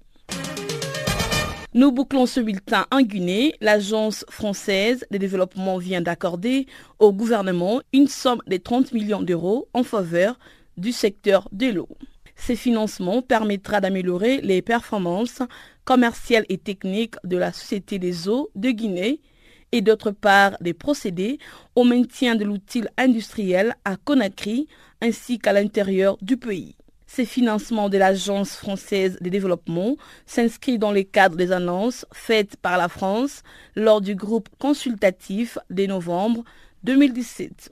[1.76, 3.56] Nous bouclons ce bulletin en Guinée.
[3.60, 6.68] L'Agence française de développement vient d'accorder
[7.00, 10.38] au gouvernement une somme de 30 millions d'euros en faveur
[10.78, 11.90] du secteur de l'eau.
[12.36, 15.42] Ces financements permettra d'améliorer les performances
[15.84, 19.20] commerciales et techniques de la Société des eaux de Guinée
[19.72, 21.40] et d'autre part des procédés
[21.76, 24.68] au maintien de l'outil industriel à Conakry
[25.02, 26.76] ainsi qu'à l'intérieur du pays.
[27.16, 32.76] Ces financements de l'Agence française de développement s'inscrivent dans le cadre des annonces faites par
[32.76, 33.44] la France
[33.76, 36.44] lors du groupe consultatif de novembre
[36.86, 37.72] 2017.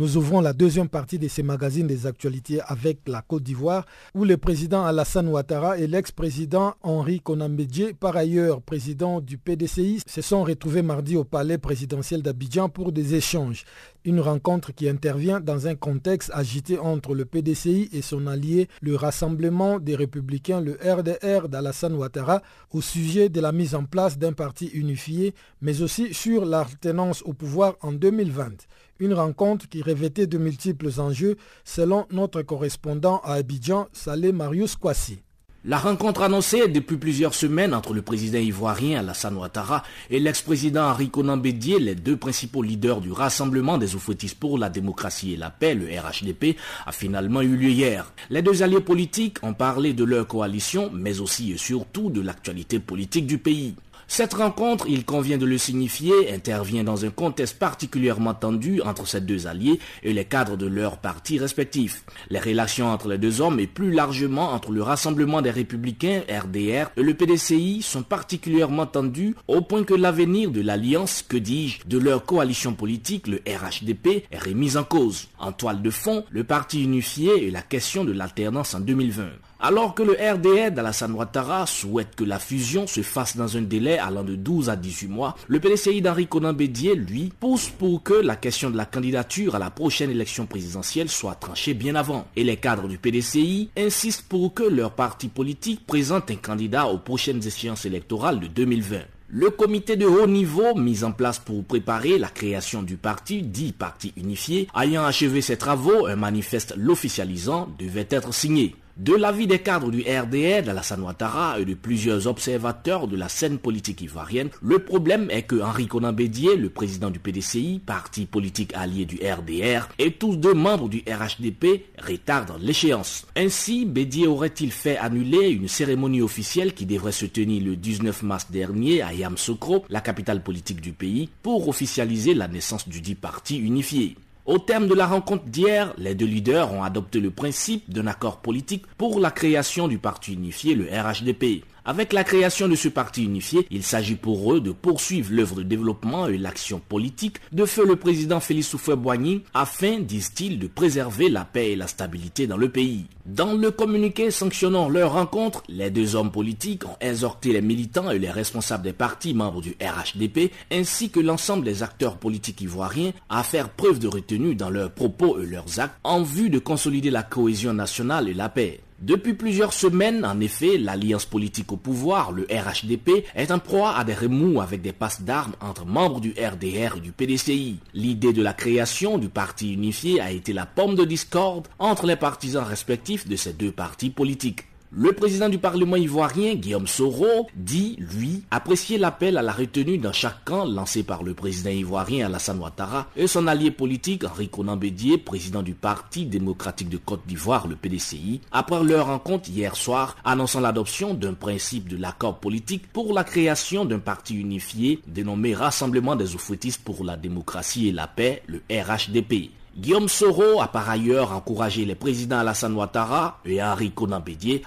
[0.00, 3.84] Nous ouvrons la deuxième partie de ces magazines des actualités avec la Côte d'Ivoire,
[4.14, 10.22] où le président Alassane Ouattara et l'ex-président Henri Konambedje, par ailleurs président du PDCI, se
[10.22, 13.66] sont retrouvés mardi au palais présidentiel d'Abidjan pour des échanges.
[14.06, 18.96] Une rencontre qui intervient dans un contexte agité entre le PDCI et son allié, le
[18.96, 22.40] Rassemblement des Républicains, le RDR d'Alassane Ouattara,
[22.70, 27.34] au sujet de la mise en place d'un parti unifié, mais aussi sur l'alternance au
[27.34, 28.66] pouvoir en 2020.
[29.00, 35.20] Une rencontre qui revêtait de multiples enjeux selon notre correspondant à Abidjan, Saleh Marius Kwasi.
[35.64, 41.08] La rencontre annoncée depuis plusieurs semaines entre le président ivoirien Alassane Ouattara et l'ex-président Henri
[41.08, 45.50] Conan Bédier, les deux principaux leaders du Rassemblement des oufouettistes pour la démocratie et la
[45.50, 48.12] paix, le RHDP, a finalement eu lieu hier.
[48.28, 52.78] Les deux alliés politiques ont parlé de leur coalition, mais aussi et surtout de l'actualité
[52.78, 53.74] politique du pays.
[54.12, 59.20] Cette rencontre, il convient de le signifier, intervient dans un contexte particulièrement tendu entre ces
[59.20, 62.02] deux alliés et les cadres de leurs partis respectifs.
[62.28, 66.90] Les relations entre les deux hommes et plus largement entre le Rassemblement des Républicains, RDR,
[66.96, 71.98] et le PDCI sont particulièrement tendues au point que l'avenir de l'alliance, que dis-je, de
[71.98, 75.28] leur coalition politique, le RHDP, est remis en cause.
[75.38, 79.28] En toile de fond, le parti unifié et la question de l'alternance en 2020.
[79.62, 83.98] Alors que le RDR d'Alassane Ouattara souhaite que la fusion se fasse dans un délai
[83.98, 88.14] allant de 12 à 18 mois, le PDCI d'Henri Conan Bédier, lui, pousse pour que
[88.14, 92.26] la question de la candidature à la prochaine élection présidentielle soit tranchée bien avant.
[92.36, 96.96] Et les cadres du PDCI insistent pour que leur parti politique présente un candidat aux
[96.96, 98.96] prochaines échéances électorales de 2020.
[99.28, 103.72] Le comité de haut niveau mis en place pour préparer la création du parti, dit
[103.72, 108.74] parti unifié, ayant achevé ses travaux, un manifeste l'officialisant devait être signé.
[109.00, 113.56] De l'avis des cadres du RDR, d'Alassane Ouattara et de plusieurs observateurs de la scène
[113.56, 118.74] politique ivoirienne, le problème est que Henri Conan Bédier, le président du PDCI, parti politique
[118.74, 123.26] allié du RDR, et tous deux membres du RHDP retardent l'échéance.
[123.36, 128.50] Ainsi, Bédier aurait-il fait annuler une cérémonie officielle qui devrait se tenir le 19 mars
[128.50, 133.56] dernier à Yamsoukro, la capitale politique du pays, pour officialiser la naissance du dit parti
[133.56, 134.18] unifié?
[134.50, 138.38] Au terme de la rencontre d'hier, les deux leaders ont adopté le principe d'un accord
[138.38, 141.62] politique pour la création du parti unifié, le RHDP.
[141.84, 145.62] Avec la création de ce parti unifié, il s'agit pour eux de poursuivre l'œuvre de
[145.62, 151.44] développement et l'action politique de feu le président Félix Houphouët-Boigny afin, disent-ils, de préserver la
[151.44, 153.06] paix et la stabilité dans le pays.
[153.24, 158.18] Dans le communiqué sanctionnant leur rencontre, les deux hommes politiques ont exhorté les militants et
[158.18, 163.42] les responsables des partis membres du RHDP ainsi que l'ensemble des acteurs politiques ivoiriens à
[163.42, 167.22] faire preuve de retenue dans leurs propos et leurs actes en vue de consolider la
[167.22, 168.80] cohésion nationale et la paix.
[169.00, 174.04] Depuis plusieurs semaines, en effet, l'alliance politique au pouvoir, le RHDP, est en proie à
[174.04, 177.78] des remous avec des passes d'armes entre membres du RDR et du PDCI.
[177.94, 182.16] L'idée de la création du parti unifié a été la pomme de discorde entre les
[182.16, 184.69] partisans respectifs de ces deux partis politiques.
[184.92, 190.12] Le président du Parlement ivoirien, Guillaume Soro, dit, lui, apprécier l'appel à la retenue dans
[190.12, 194.76] chaque camp lancé par le président ivoirien Alassane Ouattara et son allié politique Henri Conan
[194.76, 200.16] Bédier, président du Parti démocratique de Côte d'Ivoire, le PDCI, après leur rencontre hier soir
[200.24, 206.16] annonçant l'adoption d'un principe de l'accord politique pour la création d'un parti unifié dénommé Rassemblement
[206.16, 209.52] des oufouettistes pour la démocratie et la paix, le RHDP.
[209.80, 214.22] Guillaume Soro a par ailleurs encouragé les présidents Alassane Ouattara et Henri Conan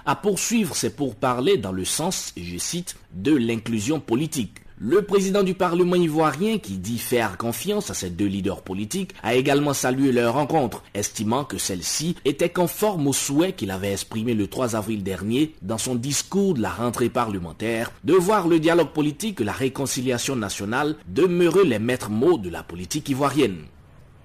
[0.08, 4.56] à poursuivre ses pourparlers dans le sens, je cite, de l'inclusion politique.
[4.80, 9.36] Le président du Parlement ivoirien, qui dit faire confiance à ces deux leaders politiques, a
[9.36, 14.48] également salué leur rencontre, estimant que celle-ci était conforme aux souhaits qu'il avait exprimés le
[14.48, 19.42] 3 avril dernier dans son discours de la rentrée parlementaire, de voir le dialogue politique
[19.42, 23.68] et la réconciliation nationale demeurer les maîtres mots de la politique ivoirienne.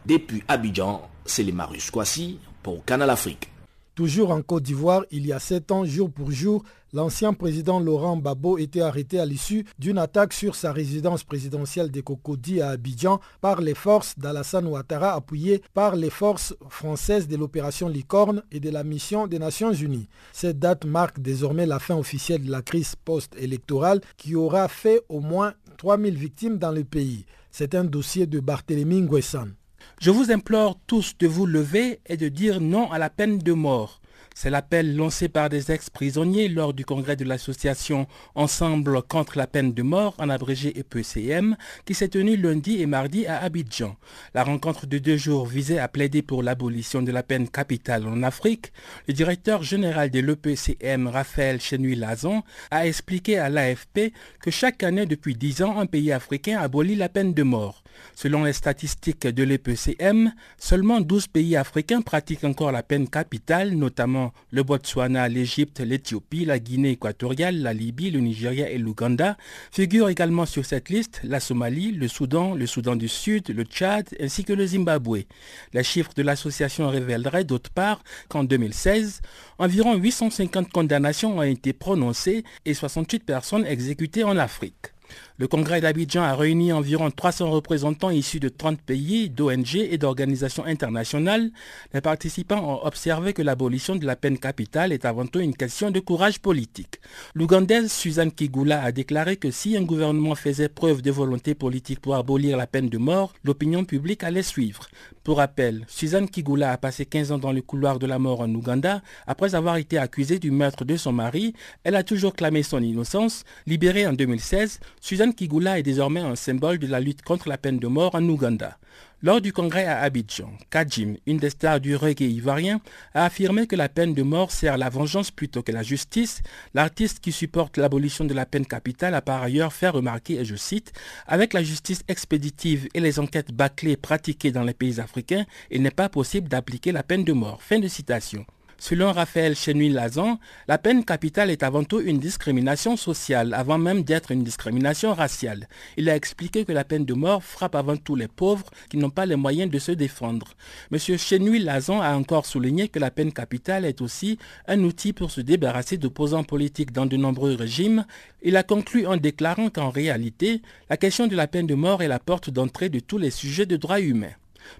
[0.08, 3.50] Depuis Abidjan, c'est les Marius Kwasi pour Canal Afrique.
[3.94, 8.16] Toujours en Côte d'Ivoire, il y a sept ans, jour pour jour, l'ancien président Laurent
[8.16, 13.20] Gbagbo était arrêté à l'issue d'une attaque sur sa résidence présidentielle de Cocody à Abidjan
[13.42, 18.70] par les forces d'Alassane Ouattara appuyées par les forces françaises de l'opération Licorne et de
[18.70, 20.08] la mission des Nations Unies.
[20.32, 25.20] Cette date marque désormais la fin officielle de la crise post-électorale qui aura fait au
[25.20, 27.26] moins 3000 victimes dans le pays.
[27.50, 29.57] C'est un dossier de Barthélémy Nguessan.
[30.00, 33.52] Je vous implore tous de vous lever et de dire non à la peine de
[33.52, 34.00] mort.
[34.32, 39.74] C'est l'appel lancé par des ex-prisonniers lors du congrès de l'association Ensemble contre la peine
[39.74, 43.96] de mort, en abrégé EPCM, qui s'est tenu lundi et mardi à Abidjan.
[44.34, 48.22] La rencontre de deux jours visait à plaider pour l'abolition de la peine capitale en
[48.22, 48.72] Afrique.
[49.08, 55.34] Le directeur général de l'EPCM, Raphaël Chenui-Lazon, a expliqué à l'AFP que chaque année depuis
[55.34, 57.82] dix ans, un pays africain abolit la peine de mort.
[58.14, 64.32] Selon les statistiques de l'EPCM, seulement 12 pays africains pratiquent encore la peine capitale, notamment
[64.50, 69.36] le Botswana, l'Égypte, l'Éthiopie, la Guinée équatoriale, la Libye, le Nigeria et l'Ouganda.
[69.70, 74.08] Figurent également sur cette liste la Somalie, le Soudan, le Soudan du Sud, le Tchad
[74.20, 75.24] ainsi que le Zimbabwe.
[75.72, 79.20] Les chiffres de l'association révéleraient d'autre part qu'en 2016,
[79.58, 84.92] environ 850 condamnations ont été prononcées et 68 personnes exécutées en Afrique.
[85.36, 90.64] Le congrès d'Abidjan a réuni environ 300 représentants issus de 30 pays, d'ONG et d'organisations
[90.64, 91.50] internationales.
[91.94, 95.90] Les participants ont observé que l'abolition de la peine capitale est avant tout une question
[95.90, 97.00] de courage politique.
[97.34, 102.16] L'Ougandaise Suzanne Kigula a déclaré que si un gouvernement faisait preuve de volonté politique pour
[102.16, 104.88] abolir la peine de mort, l'opinion publique allait suivre.
[105.22, 108.52] Pour rappel, Suzanne Kigula a passé 15 ans dans le couloir de la mort en
[108.54, 109.02] Ouganda.
[109.26, 111.52] Après avoir été accusée du meurtre de son mari,
[111.84, 113.44] elle a toujours clamé son innocence.
[113.66, 117.78] Libérée en 2016, Suzanne Kigula est désormais un symbole de la lutte contre la peine
[117.78, 118.78] de mort en Ouganda.
[119.20, 122.80] Lors du congrès à Abidjan, Kajim, une des stars du reggae ivoirien,
[123.14, 126.40] a affirmé que la peine de mort sert la vengeance plutôt que la justice.
[126.72, 130.54] L'artiste qui supporte l'abolition de la peine capitale a par ailleurs fait remarquer, et je
[130.54, 130.92] cite,
[131.26, 135.90] Avec la justice expéditive et les enquêtes bâclées pratiquées dans les pays africains, il n'est
[135.90, 137.60] pas possible d'appliquer la peine de mort.
[137.60, 138.46] Fin de citation.
[138.80, 144.30] Selon Raphaël Chenuil-Lazan, la peine capitale est avant tout une discrimination sociale, avant même d'être
[144.30, 145.68] une discrimination raciale.
[145.96, 149.10] Il a expliqué que la peine de mort frappe avant tout les pauvres qui n'ont
[149.10, 150.54] pas les moyens de se défendre.
[150.92, 150.98] M.
[150.98, 155.96] Chenuil-Lazan a encore souligné que la peine capitale est aussi un outil pour se débarrasser
[155.96, 158.06] d'opposants politiques dans de nombreux régimes.
[158.42, 162.08] Il a conclu en déclarant qu'en réalité, la question de la peine de mort est
[162.08, 164.34] la porte d'entrée de tous les sujets de droits humains.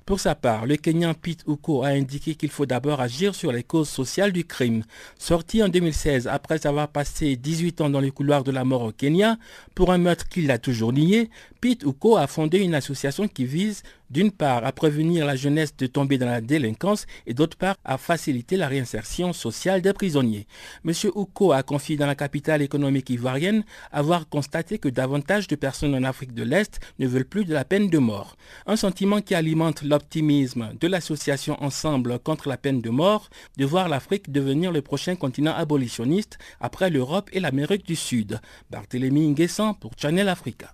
[0.06, 3.62] Pour sa part, le Kenyan Pete Uko a indiqué qu'il faut d'abord agir sur les
[3.62, 4.82] causes sociales du crime.
[5.18, 8.92] Sorti en 2016 après avoir passé 18 ans dans les couloirs de la mort au
[8.92, 9.38] Kenya
[9.74, 11.30] pour un meurtre qu'il a toujours nié,
[11.60, 15.86] Pete Uko a fondé une association qui vise d'une part à prévenir la jeunesse de
[15.86, 20.46] tomber dans la délinquance et d'autre part à faciliter la réinsertion sociale des prisonniers.
[20.84, 20.92] M.
[21.14, 26.04] Ouko a confié dans la capitale économique ivoirienne avoir constaté que davantage de personnes en
[26.04, 28.36] Afrique de l'Est ne veulent plus de la peine de mort.
[28.66, 33.88] Un sentiment qui alimente l'optimisme de l'association Ensemble contre la peine de mort de voir
[33.88, 38.40] l'Afrique devenir le prochain continent abolitionniste après l'Europe et l'Amérique du Sud.
[38.70, 40.72] Barthélémy Nguessan pour Channel Africa.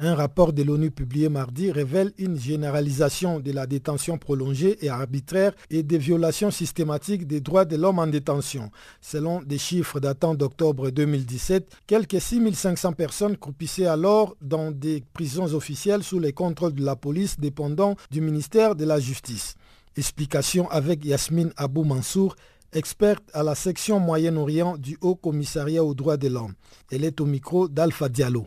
[0.00, 5.52] Un rapport de l'ONU publié mardi révèle une généralisation de la détention prolongée et arbitraire
[5.70, 8.70] et des violations systématiques des droits de l'homme en détention.
[9.00, 16.04] Selon des chiffres datant d'octobre 2017, quelques 6500 personnes croupissaient alors dans des prisons officielles
[16.04, 19.56] sous les contrôles de la police dépendant du ministère de la Justice.
[19.96, 22.36] Explication avec Yasmine Abou Mansour,
[22.72, 26.54] experte à la section Moyen-Orient du Haut Commissariat aux droits de l'homme.
[26.92, 28.46] Elle est au micro d'Alpha Diallo.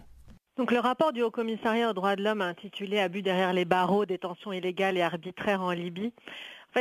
[0.62, 4.06] Donc le rapport du Haut Commissariat aux droits de l'homme intitulé Abus derrière les barreaux,
[4.06, 6.14] détention illégale et arbitraire en Libye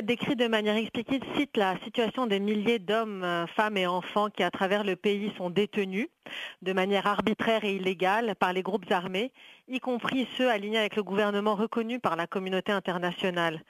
[0.02, 4.42] décrit de manière explicite cite la situation des milliers d'hommes, euh, femmes et enfants qui
[4.42, 6.08] à travers le pays sont détenus
[6.60, 9.32] de manière arbitraire et illégale par les groupes armés,
[9.66, 13.62] y compris ceux alignés avec le gouvernement reconnu par la communauté internationale.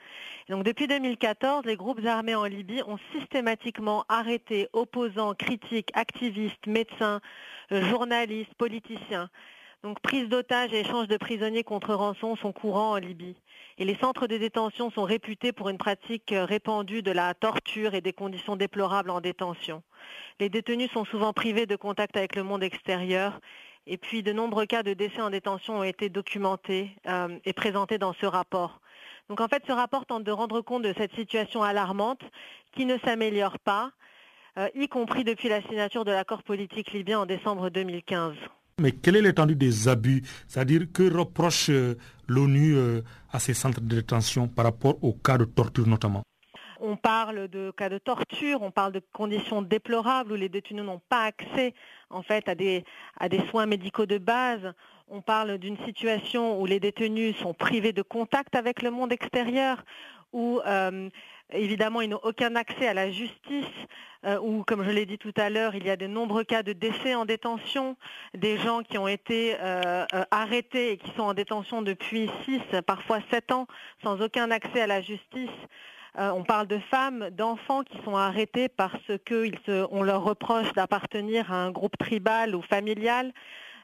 [0.49, 7.21] donc depuis 2014, les groupes armés en Libye ont systématiquement arrêté opposants, critiques, activistes, médecins,
[7.71, 9.29] euh, journalistes, politiciens
[9.83, 13.35] donc prise d'otages et échange de prisonniers contre rançon sont courants en Libye.
[13.77, 18.01] Et les centres de détention sont réputés pour une pratique répandue de la torture et
[18.01, 19.81] des conditions déplorables en détention.
[20.39, 23.39] Les détenus sont souvent privés de contact avec le monde extérieur.
[23.87, 27.97] Et puis de nombreux cas de décès en détention ont été documentés euh, et présentés
[27.97, 28.79] dans ce rapport.
[29.29, 32.21] Donc en fait, ce rapport tente de rendre compte de cette situation alarmante
[32.73, 33.91] qui ne s'améliore pas,
[34.59, 38.35] euh, y compris depuis la signature de l'accord politique libyen en décembre 2015.
[38.79, 40.23] Mais quelle est l'étendue des abus?
[40.47, 41.95] C'est-à-dire que reproche euh,
[42.27, 43.01] l'ONU euh,
[43.31, 46.23] à ces centres de détention par rapport aux cas de torture notamment?
[46.83, 51.01] On parle de cas de torture, on parle de conditions déplorables où les détenus n'ont
[51.09, 51.75] pas accès
[52.09, 52.83] en fait à des,
[53.51, 54.73] soins médicaux de base.
[55.07, 59.83] On parle d'une situation où les détenus sont privés de contact avec le monde extérieur,
[60.33, 61.09] où euh,
[61.53, 63.65] évidemment ils n'ont aucun accès à la justice,
[64.23, 66.61] euh, où, comme je l'ai dit tout à l'heure, il y a de nombreux cas
[66.61, 67.97] de décès en détention,
[68.35, 73.19] des gens qui ont été euh, arrêtés et qui sont en détention depuis 6, parfois
[73.31, 73.67] 7 ans,
[74.03, 75.49] sans aucun accès à la justice.
[76.15, 81.71] on parle de femmes, d'enfants qui sont arrêtés parce qu'on leur reproche d'appartenir à un
[81.71, 83.33] groupe tribal ou familial.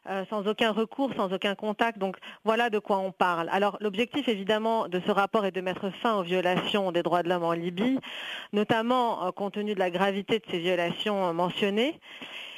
[0.10, 1.98] Euh, sans aucun recours, sans aucun contact.
[1.98, 3.50] Donc voilà de quoi on parle.
[3.52, 7.30] Alors l'objectif évidemment de ce rapport est de mettre fin aux violations des droits de
[7.30, 8.00] l'homme en Libye,
[8.54, 12.00] notamment euh, compte tenu de la gravité de ces violations mentionnées.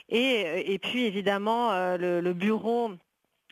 [0.10, 2.91] Et, puis évidemment, euh, le, bureau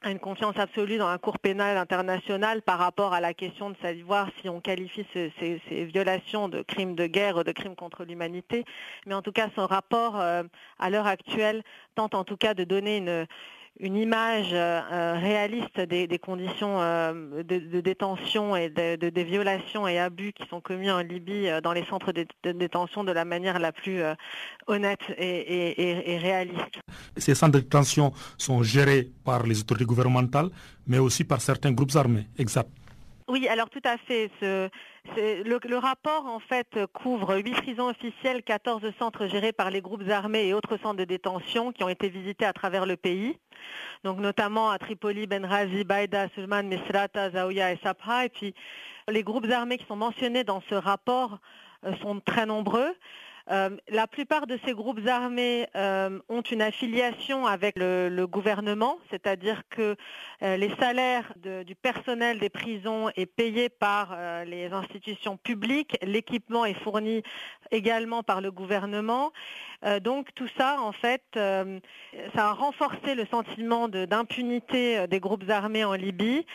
[0.03, 4.29] une confiance absolue dans la Cour pénale internationale par rapport à la question de savoir
[4.39, 8.63] si on qualifie ces, violations de crimes de guerre ou de crimes contre l'humanité.
[9.07, 11.63] Mais en tout cas, son rapport à l'heure actuelle
[11.95, 13.27] tente en tout cas de donner une,
[13.79, 19.99] une image euh, euh, réaliste des, conditions euh, de, détention et de, des violations et
[19.99, 23.71] abus qui sont commis en Libye dans les centres de, détention de la manière la
[23.71, 24.01] plus
[24.67, 26.79] honnête et, et, réaliste.
[27.17, 30.49] Ces centres de détention sont gérés par les autorités gouvernementales,
[30.87, 32.27] mais aussi par certains groupes armés.
[32.37, 32.69] Exact.
[33.29, 34.31] Oui, alors tout à fait.
[35.15, 40.47] Le, rapport en fait couvre 8 prisons officielles, 14 centres gérés par les groupes armés
[40.47, 43.37] et autres centres de détention qui ont été visités à travers le pays.
[44.03, 48.25] Donc notamment à Tripoli, Benghazi, Baïda, Sulman, Misrata, Zaouya et Sabha.
[48.25, 48.53] Et puis
[49.09, 51.39] les groupes armés qui sont mentionnés dans ce rapport
[51.85, 52.93] euh, sont très nombreux.
[53.49, 59.63] Euh, la plupart de ces groupes armés euh, ont une affiliation avec le, gouvernement, c'est-à-dire
[59.69, 59.95] que
[60.41, 66.73] euh, les salaires du personnel des prisons est payé par les institutions publiques, l'équipement est
[66.73, 67.23] fourni
[67.71, 69.31] également par le gouvernement.
[70.01, 75.93] Donc tout ça, en fait, ça a renforcé le sentiment d'impunité des groupes armés en
[75.93, 76.45] Libye,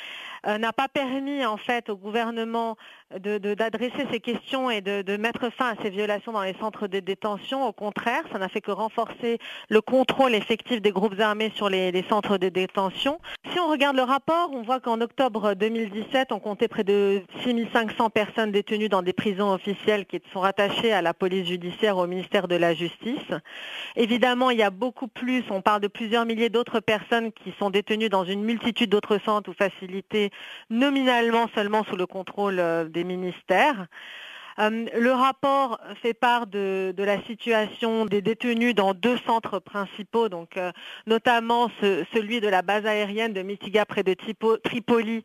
[0.44, 2.76] n'a pas permis en fait au gouvernement
[3.18, 7.66] d'adresser ces questions et de, mettre fin à ces violations dans les centres de détention.
[7.66, 12.04] Au contraire, ça n'a fait que renforcer le contrôle effectif des groupes armés sur les,
[12.08, 13.20] centres de détention.
[13.52, 18.10] Si on regarde le rapport, on voit qu'en octobre 2017, on comptait près de 6500
[18.10, 22.48] personnes détenues dans des prisons officielles qui sont rattachées à la police judiciaire, au ministère
[22.48, 23.11] de la Justice.
[23.96, 27.70] Évidemment, il y a beaucoup plus, on parle de plusieurs milliers d'autres personnes qui sont
[27.70, 30.30] détenues dans une multitude d'autres centres ou facilités
[30.70, 33.86] nominalement seulement sous le contrôle euh, des ministères.
[34.58, 40.56] Euh, le rapport fait part de, la situation des détenus dans deux centres principaux, donc
[40.56, 40.72] euh,
[41.06, 45.24] notamment celui de la base aérienne de Mitiga près de Tripoli,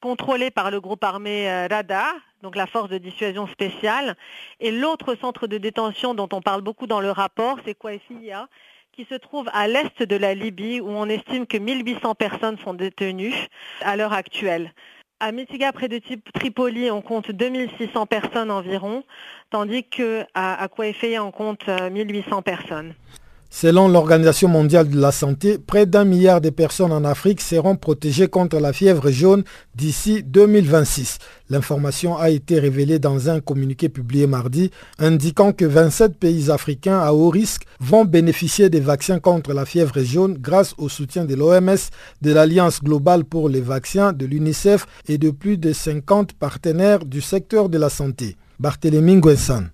[0.00, 4.16] contrôlé par le groupe armé euh, Rada, donc la force de dissuasion spéciale,
[4.60, 8.48] et l'autre centre de détention dont on parle beaucoup dans le rapport, c'est Kouafiya,
[8.92, 12.74] qui se trouve à l'est de la Libye, où on estime que 1800 personnes sont
[12.74, 13.34] détenues
[13.82, 14.72] à l'heure actuelle.
[15.20, 16.00] À Mitiga, près de
[16.34, 19.02] Tripoli, on compte 2600 personnes environ,
[19.50, 20.68] tandis qu'à à
[21.20, 22.94] on compte 1800 euh, personnes.
[23.50, 28.28] Selon l'Organisation mondiale de la santé, près d'un milliard de personnes en Afrique seront protégées
[28.28, 29.42] contre la fièvre jaune
[29.74, 31.18] d'ici 2026.
[31.48, 37.12] L'information a été révélée dans un communiqué publié mardi indiquant que 27 pays africains à
[37.12, 41.90] haut risque vont bénéficier des vaccins contre la fièvre jaune grâce au soutien de l'OMS,
[42.20, 47.22] de l'Alliance globale pour les vaccins, de l'UNICEF et de plus de 50 partenaires du
[47.22, 48.36] secteur de la santé.
[48.60, 49.70] Barthélémy Nguessan.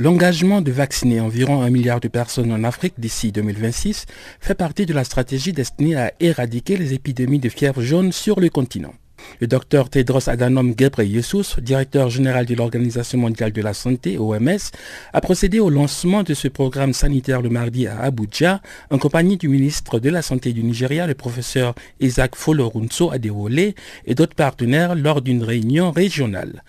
[0.00, 4.06] L'engagement de vacciner environ un milliard de personnes en Afrique d'ici 2026
[4.38, 8.48] fait partie de la stratégie destinée à éradiquer les épidémies de fièvre jaune sur le
[8.48, 8.94] continent.
[9.40, 14.70] Le docteur Tedros Adhanom Ghebreyesus, directeur général de l'Organisation mondiale de la santé, OMS,
[15.12, 19.48] a procédé au lancement de ce programme sanitaire le mardi à Abuja en compagnie du
[19.48, 23.74] ministre de la Santé du Nigeria, le professeur Isaac Folorunso Adewole
[24.06, 26.62] et d'autres partenaires lors d'une réunion régionale.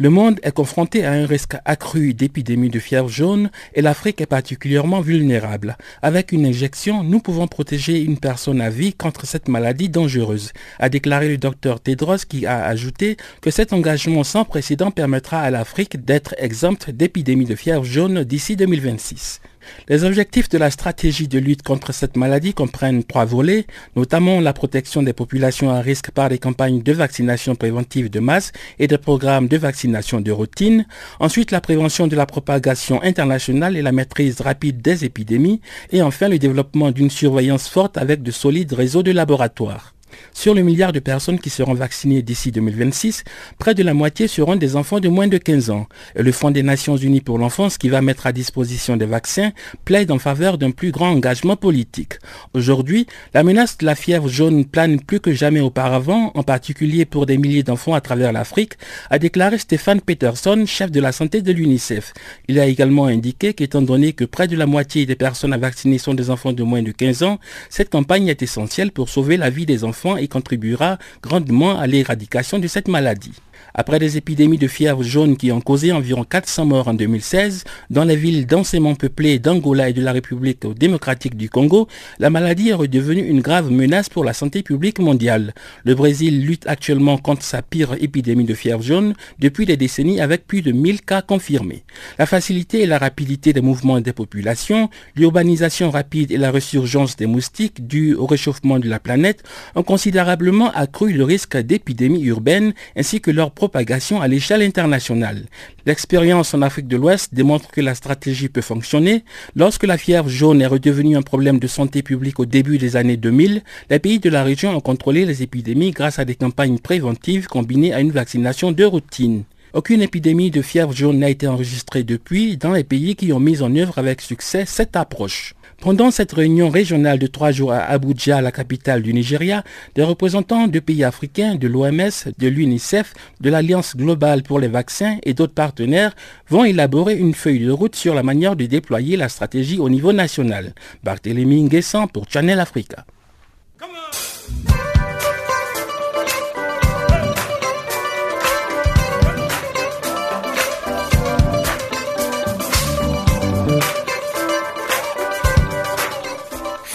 [0.00, 4.26] Le monde est confronté à un risque accru d'épidémie de fièvre jaune et l'Afrique est
[4.26, 5.76] particulièrement vulnérable.
[6.00, 10.88] Avec une injection, nous pouvons protéger une personne à vie contre cette maladie dangereuse, a
[10.88, 16.02] déclaré le docteur Tedros qui a ajouté que cet engagement sans précédent permettra à l'Afrique
[16.02, 19.42] d'être exempte d'épidémie de fièvre jaune d'ici 2026.
[19.88, 23.66] Les objectifs de la stratégie de lutte contre cette maladie comprennent trois volets,
[23.96, 28.52] notamment la protection des populations à risque par des campagnes de vaccination préventive de masse
[28.78, 30.86] et des programmes de vaccination de routine,
[31.18, 35.60] ensuite la prévention de la propagation internationale et la maîtrise rapide des épidémies,
[35.92, 39.94] et enfin le développement d'une surveillance forte avec de solides réseaux de laboratoires.
[40.32, 43.24] Sur le milliard de personnes qui seront vaccinées d'ici 2026,
[43.58, 45.86] près de la moitié seront des enfants de moins de 15 ans.
[46.14, 49.52] Le Fonds des Nations Unies pour l'enfance qui va mettre à disposition des vaccins
[49.84, 52.14] plaide en faveur d'un plus grand engagement politique.
[52.54, 57.26] Aujourd'hui, la menace de la fièvre jaune plane plus que jamais auparavant, en particulier pour
[57.26, 58.74] des milliers d'enfants à travers l'Afrique,
[59.10, 62.12] a déclaré Stéphane Peterson, chef de la santé de l'UNICEF.
[62.48, 65.98] Il a également indiqué qu'étant donné que près de la moitié des personnes à vacciner
[65.98, 67.38] sont des enfants de moins de 15 ans,
[67.68, 72.58] cette campagne est essentielle pour sauver la vie des enfants et contribuera grandement à l'éradication
[72.58, 73.32] de cette maladie.
[73.74, 78.04] Après des épidémies de fièvre jaune qui ont causé environ 400 morts en 2016 dans
[78.04, 81.86] les villes densément peuplées d'Angola et de la République démocratique du Congo,
[82.18, 85.54] la maladie est redevenue une grave menace pour la santé publique mondiale.
[85.84, 90.46] Le Brésil lutte actuellement contre sa pire épidémie de fièvre jaune depuis des décennies avec
[90.46, 91.84] plus de 1000 cas confirmés.
[92.18, 97.26] La facilité et la rapidité des mouvements des populations, l'urbanisation rapide et la résurgence des
[97.26, 99.44] moustiques dues au réchauffement de la planète
[99.74, 105.44] ont considérablement accru le risque d'épidémies urbaines ainsi que leur propagation à l'échelle internationale.
[105.84, 109.22] L'expérience en Afrique de l'Ouest démontre que la stratégie peut fonctionner.
[109.54, 113.18] Lorsque la fièvre jaune est redevenue un problème de santé publique au début des années
[113.18, 117.48] 2000, les pays de la région ont contrôlé les épidémies grâce à des campagnes préventives
[117.48, 119.42] combinées à une vaccination de routine.
[119.74, 123.60] Aucune épidémie de fièvre jaune n'a été enregistrée depuis dans les pays qui ont mis
[123.60, 125.54] en œuvre avec succès cette approche.
[125.80, 129.64] Pendant cette réunion régionale de trois jours à Abuja, la capitale du Nigeria,
[129.94, 135.16] des représentants de pays africains, de l'OMS, de l'UNICEF, de l'Alliance globale pour les vaccins
[135.22, 136.14] et d'autres partenaires
[136.48, 140.12] vont élaborer une feuille de route sur la manière de déployer la stratégie au niveau
[140.12, 140.74] national.
[141.02, 143.06] Barthélémy Nguessan pour Channel Africa.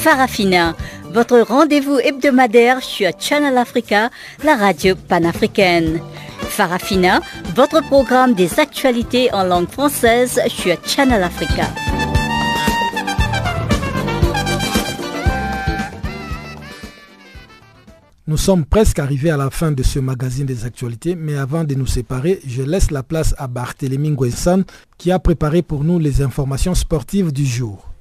[0.05, 0.75] Farafina,
[1.13, 4.11] votre rendez-vous hebdomadaire sur Channel Africa,
[4.43, 5.99] la radio panafricaine.
[6.41, 7.21] Farafina,
[7.55, 11.63] votre programme des actualités en langue française sur Channel Africa.
[18.27, 21.73] Nous sommes presque arrivés à la fin de ce magazine des actualités, mais avant de
[21.73, 24.65] nous séparer, je laisse la place à Barthélémy Nguessan
[24.99, 27.94] qui a préparé pour nous les informations sportives du jour.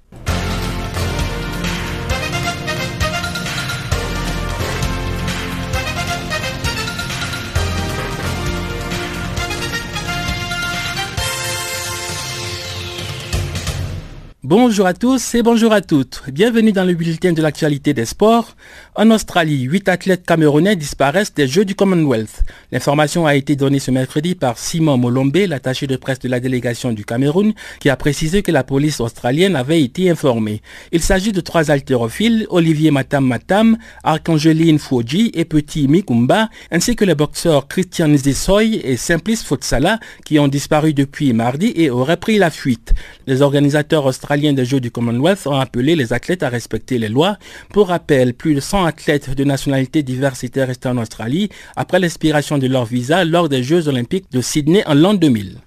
[14.47, 16.23] Bonjour à tous et bonjour à toutes.
[16.31, 18.57] Bienvenue dans le bulletin de l'actualité des sports.
[18.95, 22.43] En Australie, huit athlètes camerounais disparaissent des Jeux du Commonwealth.
[22.71, 26.93] L'information a été donnée ce mercredi par Simon Molombe, l'attaché de presse de la délégation
[26.93, 30.61] du Cameroun, qui a précisé que la police australienne avait été informée.
[30.93, 37.07] Il s'agit de trois haltérophiles, Olivier Matam Matam, Archangeline Fouji et Petit Mikumba, ainsi que
[37.07, 42.37] les boxeurs Christian Zisoy et Simplice Fotsala, qui ont disparu depuis mardi et auraient pris
[42.37, 42.93] la fuite.
[43.27, 47.39] Les organisateurs australiens des Jeux du Commonwealth ont appelé les athlètes à respecter les lois.
[47.73, 52.59] Pour rappel, plus de 100 athlètes de nationalités diverses étaient restés en Australie après l'expiration
[52.59, 55.64] de leur visa lors des Jeux olympiques de Sydney en l'an 2000.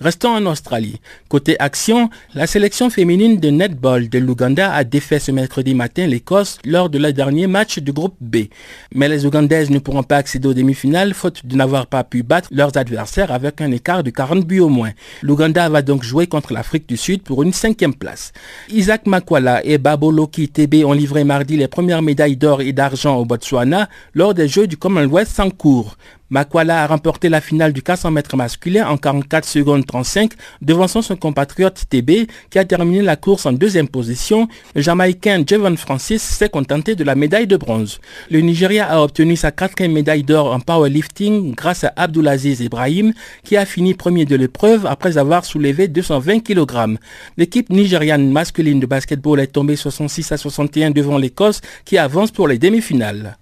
[0.00, 1.00] Restons en Australie.
[1.28, 6.58] Côté action, la sélection féminine de netball de l'Ouganda a défait ce mercredi matin l'Écosse
[6.66, 8.48] lors de leur dernier match du groupe B.
[8.94, 12.50] Mais les Ougandaises ne pourront pas accéder aux demi-finales faute de n'avoir pas pu battre
[12.52, 14.92] leurs adversaires avec un écart de 40 buts au moins.
[15.22, 18.32] L'Ouganda va donc jouer contre l'Afrique du Sud pour une cinquième place.
[18.68, 23.24] Isaac Makwala et Baboloki TB ont livré mardi les premières médailles d'or et d'argent au
[23.24, 25.96] Botswana lors des Jeux du Commonwealth en cours.
[26.28, 31.14] Makwala a remporté la finale du 400 mètres masculin en 44 secondes 35, devançant son
[31.14, 34.48] compatriote TB qui a terminé la course en deuxième position.
[34.74, 38.00] Le Jamaïcain Jevon Francis s'est contenté de la médaille de bronze.
[38.30, 43.12] Le Nigeria a obtenu sa quatrième médaille d'or en powerlifting grâce à Abdulaziz Ibrahim
[43.44, 46.98] qui a fini premier de l'épreuve après avoir soulevé 220 kg.
[47.36, 52.48] L'équipe nigériane masculine de basketball est tombée 66 à 61 devant l'Écosse qui avance pour
[52.48, 53.36] les demi-finales.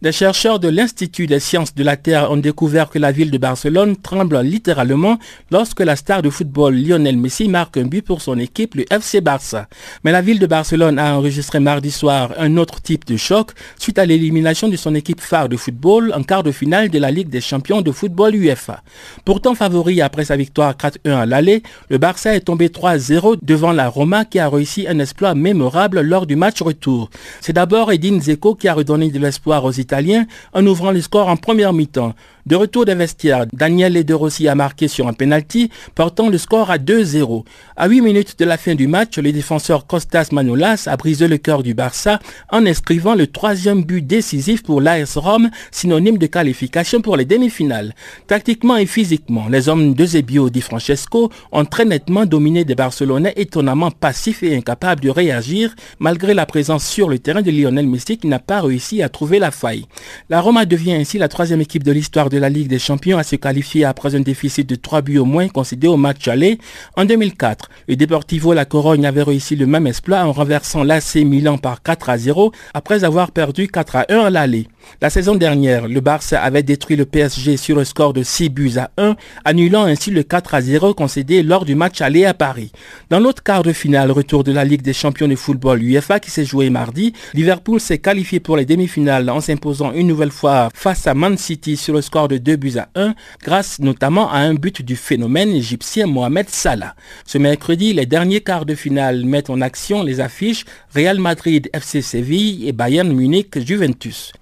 [0.00, 3.38] Des chercheurs de l'Institut des sciences de la Terre ont découvert que la ville de
[3.38, 5.18] Barcelone tremble littéralement
[5.50, 9.20] lorsque la star de football Lionel Messi marque un but pour son équipe, le FC
[9.20, 9.66] Barça.
[10.04, 13.98] Mais la ville de Barcelone a enregistré mardi soir un autre type de choc suite
[13.98, 17.28] à l'élimination de son équipe phare de football en quart de finale de la Ligue
[17.28, 18.84] des champions de football UEFA.
[19.24, 23.88] Pourtant favori après sa victoire 4-1 à l'aller, le Barça est tombé 3-0 devant la
[23.88, 27.10] Roma qui a réussi un exploit mémorable lors du match retour.
[27.40, 31.28] C'est d'abord Edin Zeko qui a redonné de l'espoir aux Italien en ouvrant le score
[31.28, 32.14] en première mi-temps.
[32.48, 36.70] De retour des vestiaires, Daniel De Rossi a marqué sur un penalty, portant le score
[36.70, 37.44] à 2-0.
[37.76, 41.36] À 8 minutes de la fin du match, le défenseur Costas Manolas a brisé le
[41.36, 42.20] cœur du Barça
[42.50, 47.94] en inscrivant le troisième but décisif pour l'AS Rome, synonyme de qualification pour les demi-finales.
[48.28, 53.34] Tactiquement et physiquement, les hommes de Zebio Di Francesco ont très nettement dominé des Barcelonais
[53.36, 58.16] étonnamment passifs et incapables de réagir, malgré la présence sur le terrain de Lionel Messi
[58.16, 59.84] qui n'a pas réussi à trouver la faille.
[60.30, 63.22] La Roma devient ainsi la troisième équipe de l'histoire de la Ligue des Champions à
[63.22, 66.58] se qualifier après un déficit de 3 buts au moins concédé au match aller.
[66.96, 71.58] En 2004, le Deportivo La Corogne avait réussi le même exploit en renversant l'AC Milan
[71.58, 74.66] par 4 à 0 après avoir perdu 4 à 1 à l'aller.
[75.00, 78.72] La saison dernière, le Barça avait détruit le PSG sur le score de 6 buts
[78.78, 82.72] à 1, annulant ainsi le 4 à 0 concédé lors du match aller à Paris.
[83.10, 86.30] Dans l'autre quart de finale, retour de la Ligue des champions de football UEFA qui
[86.30, 91.06] s'est joué mardi, Liverpool s'est qualifié pour les demi-finales en s'imposant une nouvelle fois face
[91.06, 94.54] à Man City sur le score de 2 buts à 1, grâce notamment à un
[94.54, 96.94] but du phénomène égyptien Mohamed Salah.
[97.24, 100.64] Ce mercredi, les derniers quarts de finale mettent en action les affiches
[100.94, 104.32] Real Madrid FC Séville et Bayern Munich Juventus.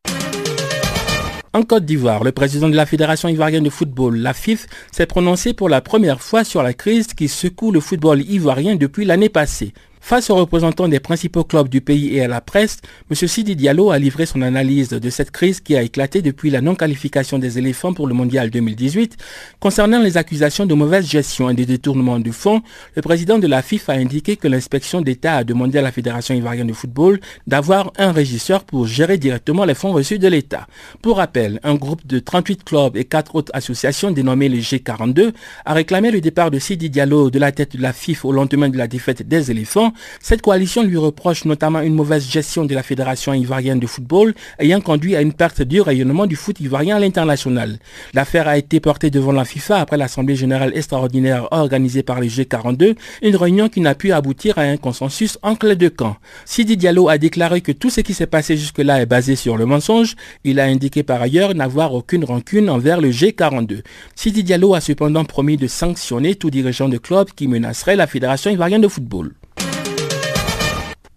[1.56, 5.54] En Côte d'Ivoire, le président de la Fédération ivoirienne de football, la FIF, s'est prononcé
[5.54, 9.72] pour la première fois sur la crise qui secoue le football ivoirien depuis l'année passée.
[10.06, 12.78] Face aux représentants des principaux clubs du pays et à la presse,
[13.10, 13.26] M.
[13.26, 17.40] Sidi Diallo a livré son analyse de cette crise qui a éclaté depuis la non-qualification
[17.40, 19.16] des éléphants pour le mondial 2018.
[19.58, 22.62] Concernant les accusations de mauvaise gestion et de détournement du fonds,
[22.94, 26.36] le président de la FIFA a indiqué que l'inspection d'État a demandé à la Fédération
[26.36, 30.68] ivoirienne de football d'avoir un régisseur pour gérer directement les fonds reçus de l'État.
[31.02, 35.32] Pour rappel, un groupe de 38 clubs et 4 autres associations dénommées les G42
[35.64, 38.68] a réclamé le départ de Sidi Diallo de la tête de la FIFA au lendemain
[38.68, 42.82] de la défaite des éléphants cette coalition lui reproche notamment une mauvaise gestion de la
[42.82, 47.00] Fédération ivoirienne de football ayant conduit à une perte du rayonnement du foot ivoirien à
[47.00, 47.78] l'international.
[48.14, 52.96] L'affaire a été portée devant la FIFA après l'Assemblée générale extraordinaire organisée par les G42,
[53.22, 56.16] une réunion qui n'a pu aboutir à un consensus entre les deux camps.
[56.44, 59.66] Sidi Diallo a déclaré que tout ce qui s'est passé jusque-là est basé sur le
[59.66, 60.16] mensonge.
[60.44, 63.82] Il a indiqué par ailleurs n'avoir aucune rancune envers le G42.
[64.14, 68.50] Sidi Diallo a cependant promis de sanctionner tout dirigeant de club qui menacerait la Fédération
[68.50, 69.32] ivoirienne de football.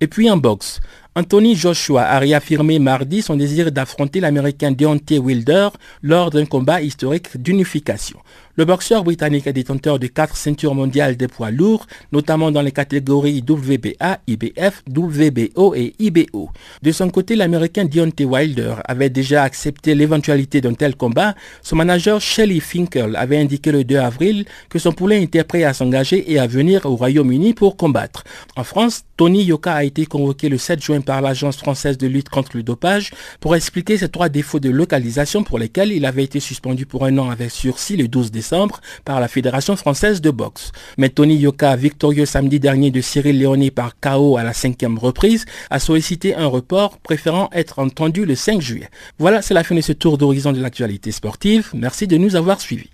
[0.01, 0.79] Et puis en boxe,
[1.15, 5.69] Anthony Joshua a réaffirmé mardi son désir d'affronter l'Américain Deontay Wilder
[6.03, 8.19] lors d'un combat historique d'unification.
[8.59, 12.73] Le boxeur britannique est détenteur de quatre ceintures mondiales des poids lourds, notamment dans les
[12.73, 16.49] catégories WBA, IBF, WBO et IBO.
[16.83, 21.35] De son côté, l'américain Deontay Wilder avait déjà accepté l'éventualité d'un tel combat.
[21.61, 25.73] Son manager Shelly Finkel avait indiqué le 2 avril que son poulain était prêt à
[25.73, 28.25] s'engager et à venir au Royaume-Uni pour combattre.
[28.57, 32.29] En France, Tony Yoka a été convoqué le 7 juin par l'Agence française de lutte
[32.29, 36.39] contre le dopage pour expliquer ses trois défauts de localisation pour lesquels il avait été
[36.39, 40.71] suspendu pour un an avec sursis le 12 décembre par la Fédération française de boxe.
[40.97, 45.45] Mais Tony Yoka, victorieux samedi dernier de Cyril Léoné par KO à la cinquième reprise,
[45.69, 48.89] a sollicité un report, préférant être entendu le 5 juillet.
[49.17, 51.69] Voilà, c'est la fin de ce tour d'horizon de l'actualité sportive.
[51.73, 52.89] Merci de nous avoir suivis.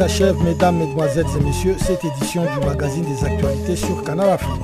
[0.00, 4.62] S'achève, mesdames, mesdemoiselles et messieurs, cette édition du magazine des actualités sur Canal Afrique.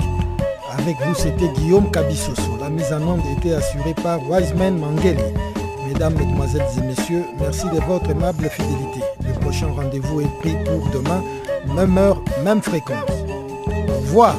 [0.78, 2.56] Avec vous, c'était Guillaume Kabissoso.
[2.58, 5.22] La mise en onde était assurée par Wiseman Mangeli.
[5.86, 9.00] Mesdames, mesdemoiselles et messieurs, merci de votre aimable fidélité.
[9.26, 11.22] Le prochain rendez-vous est pris pour demain,
[11.74, 12.96] même heure, même fréquence.
[13.88, 14.36] Au revoir.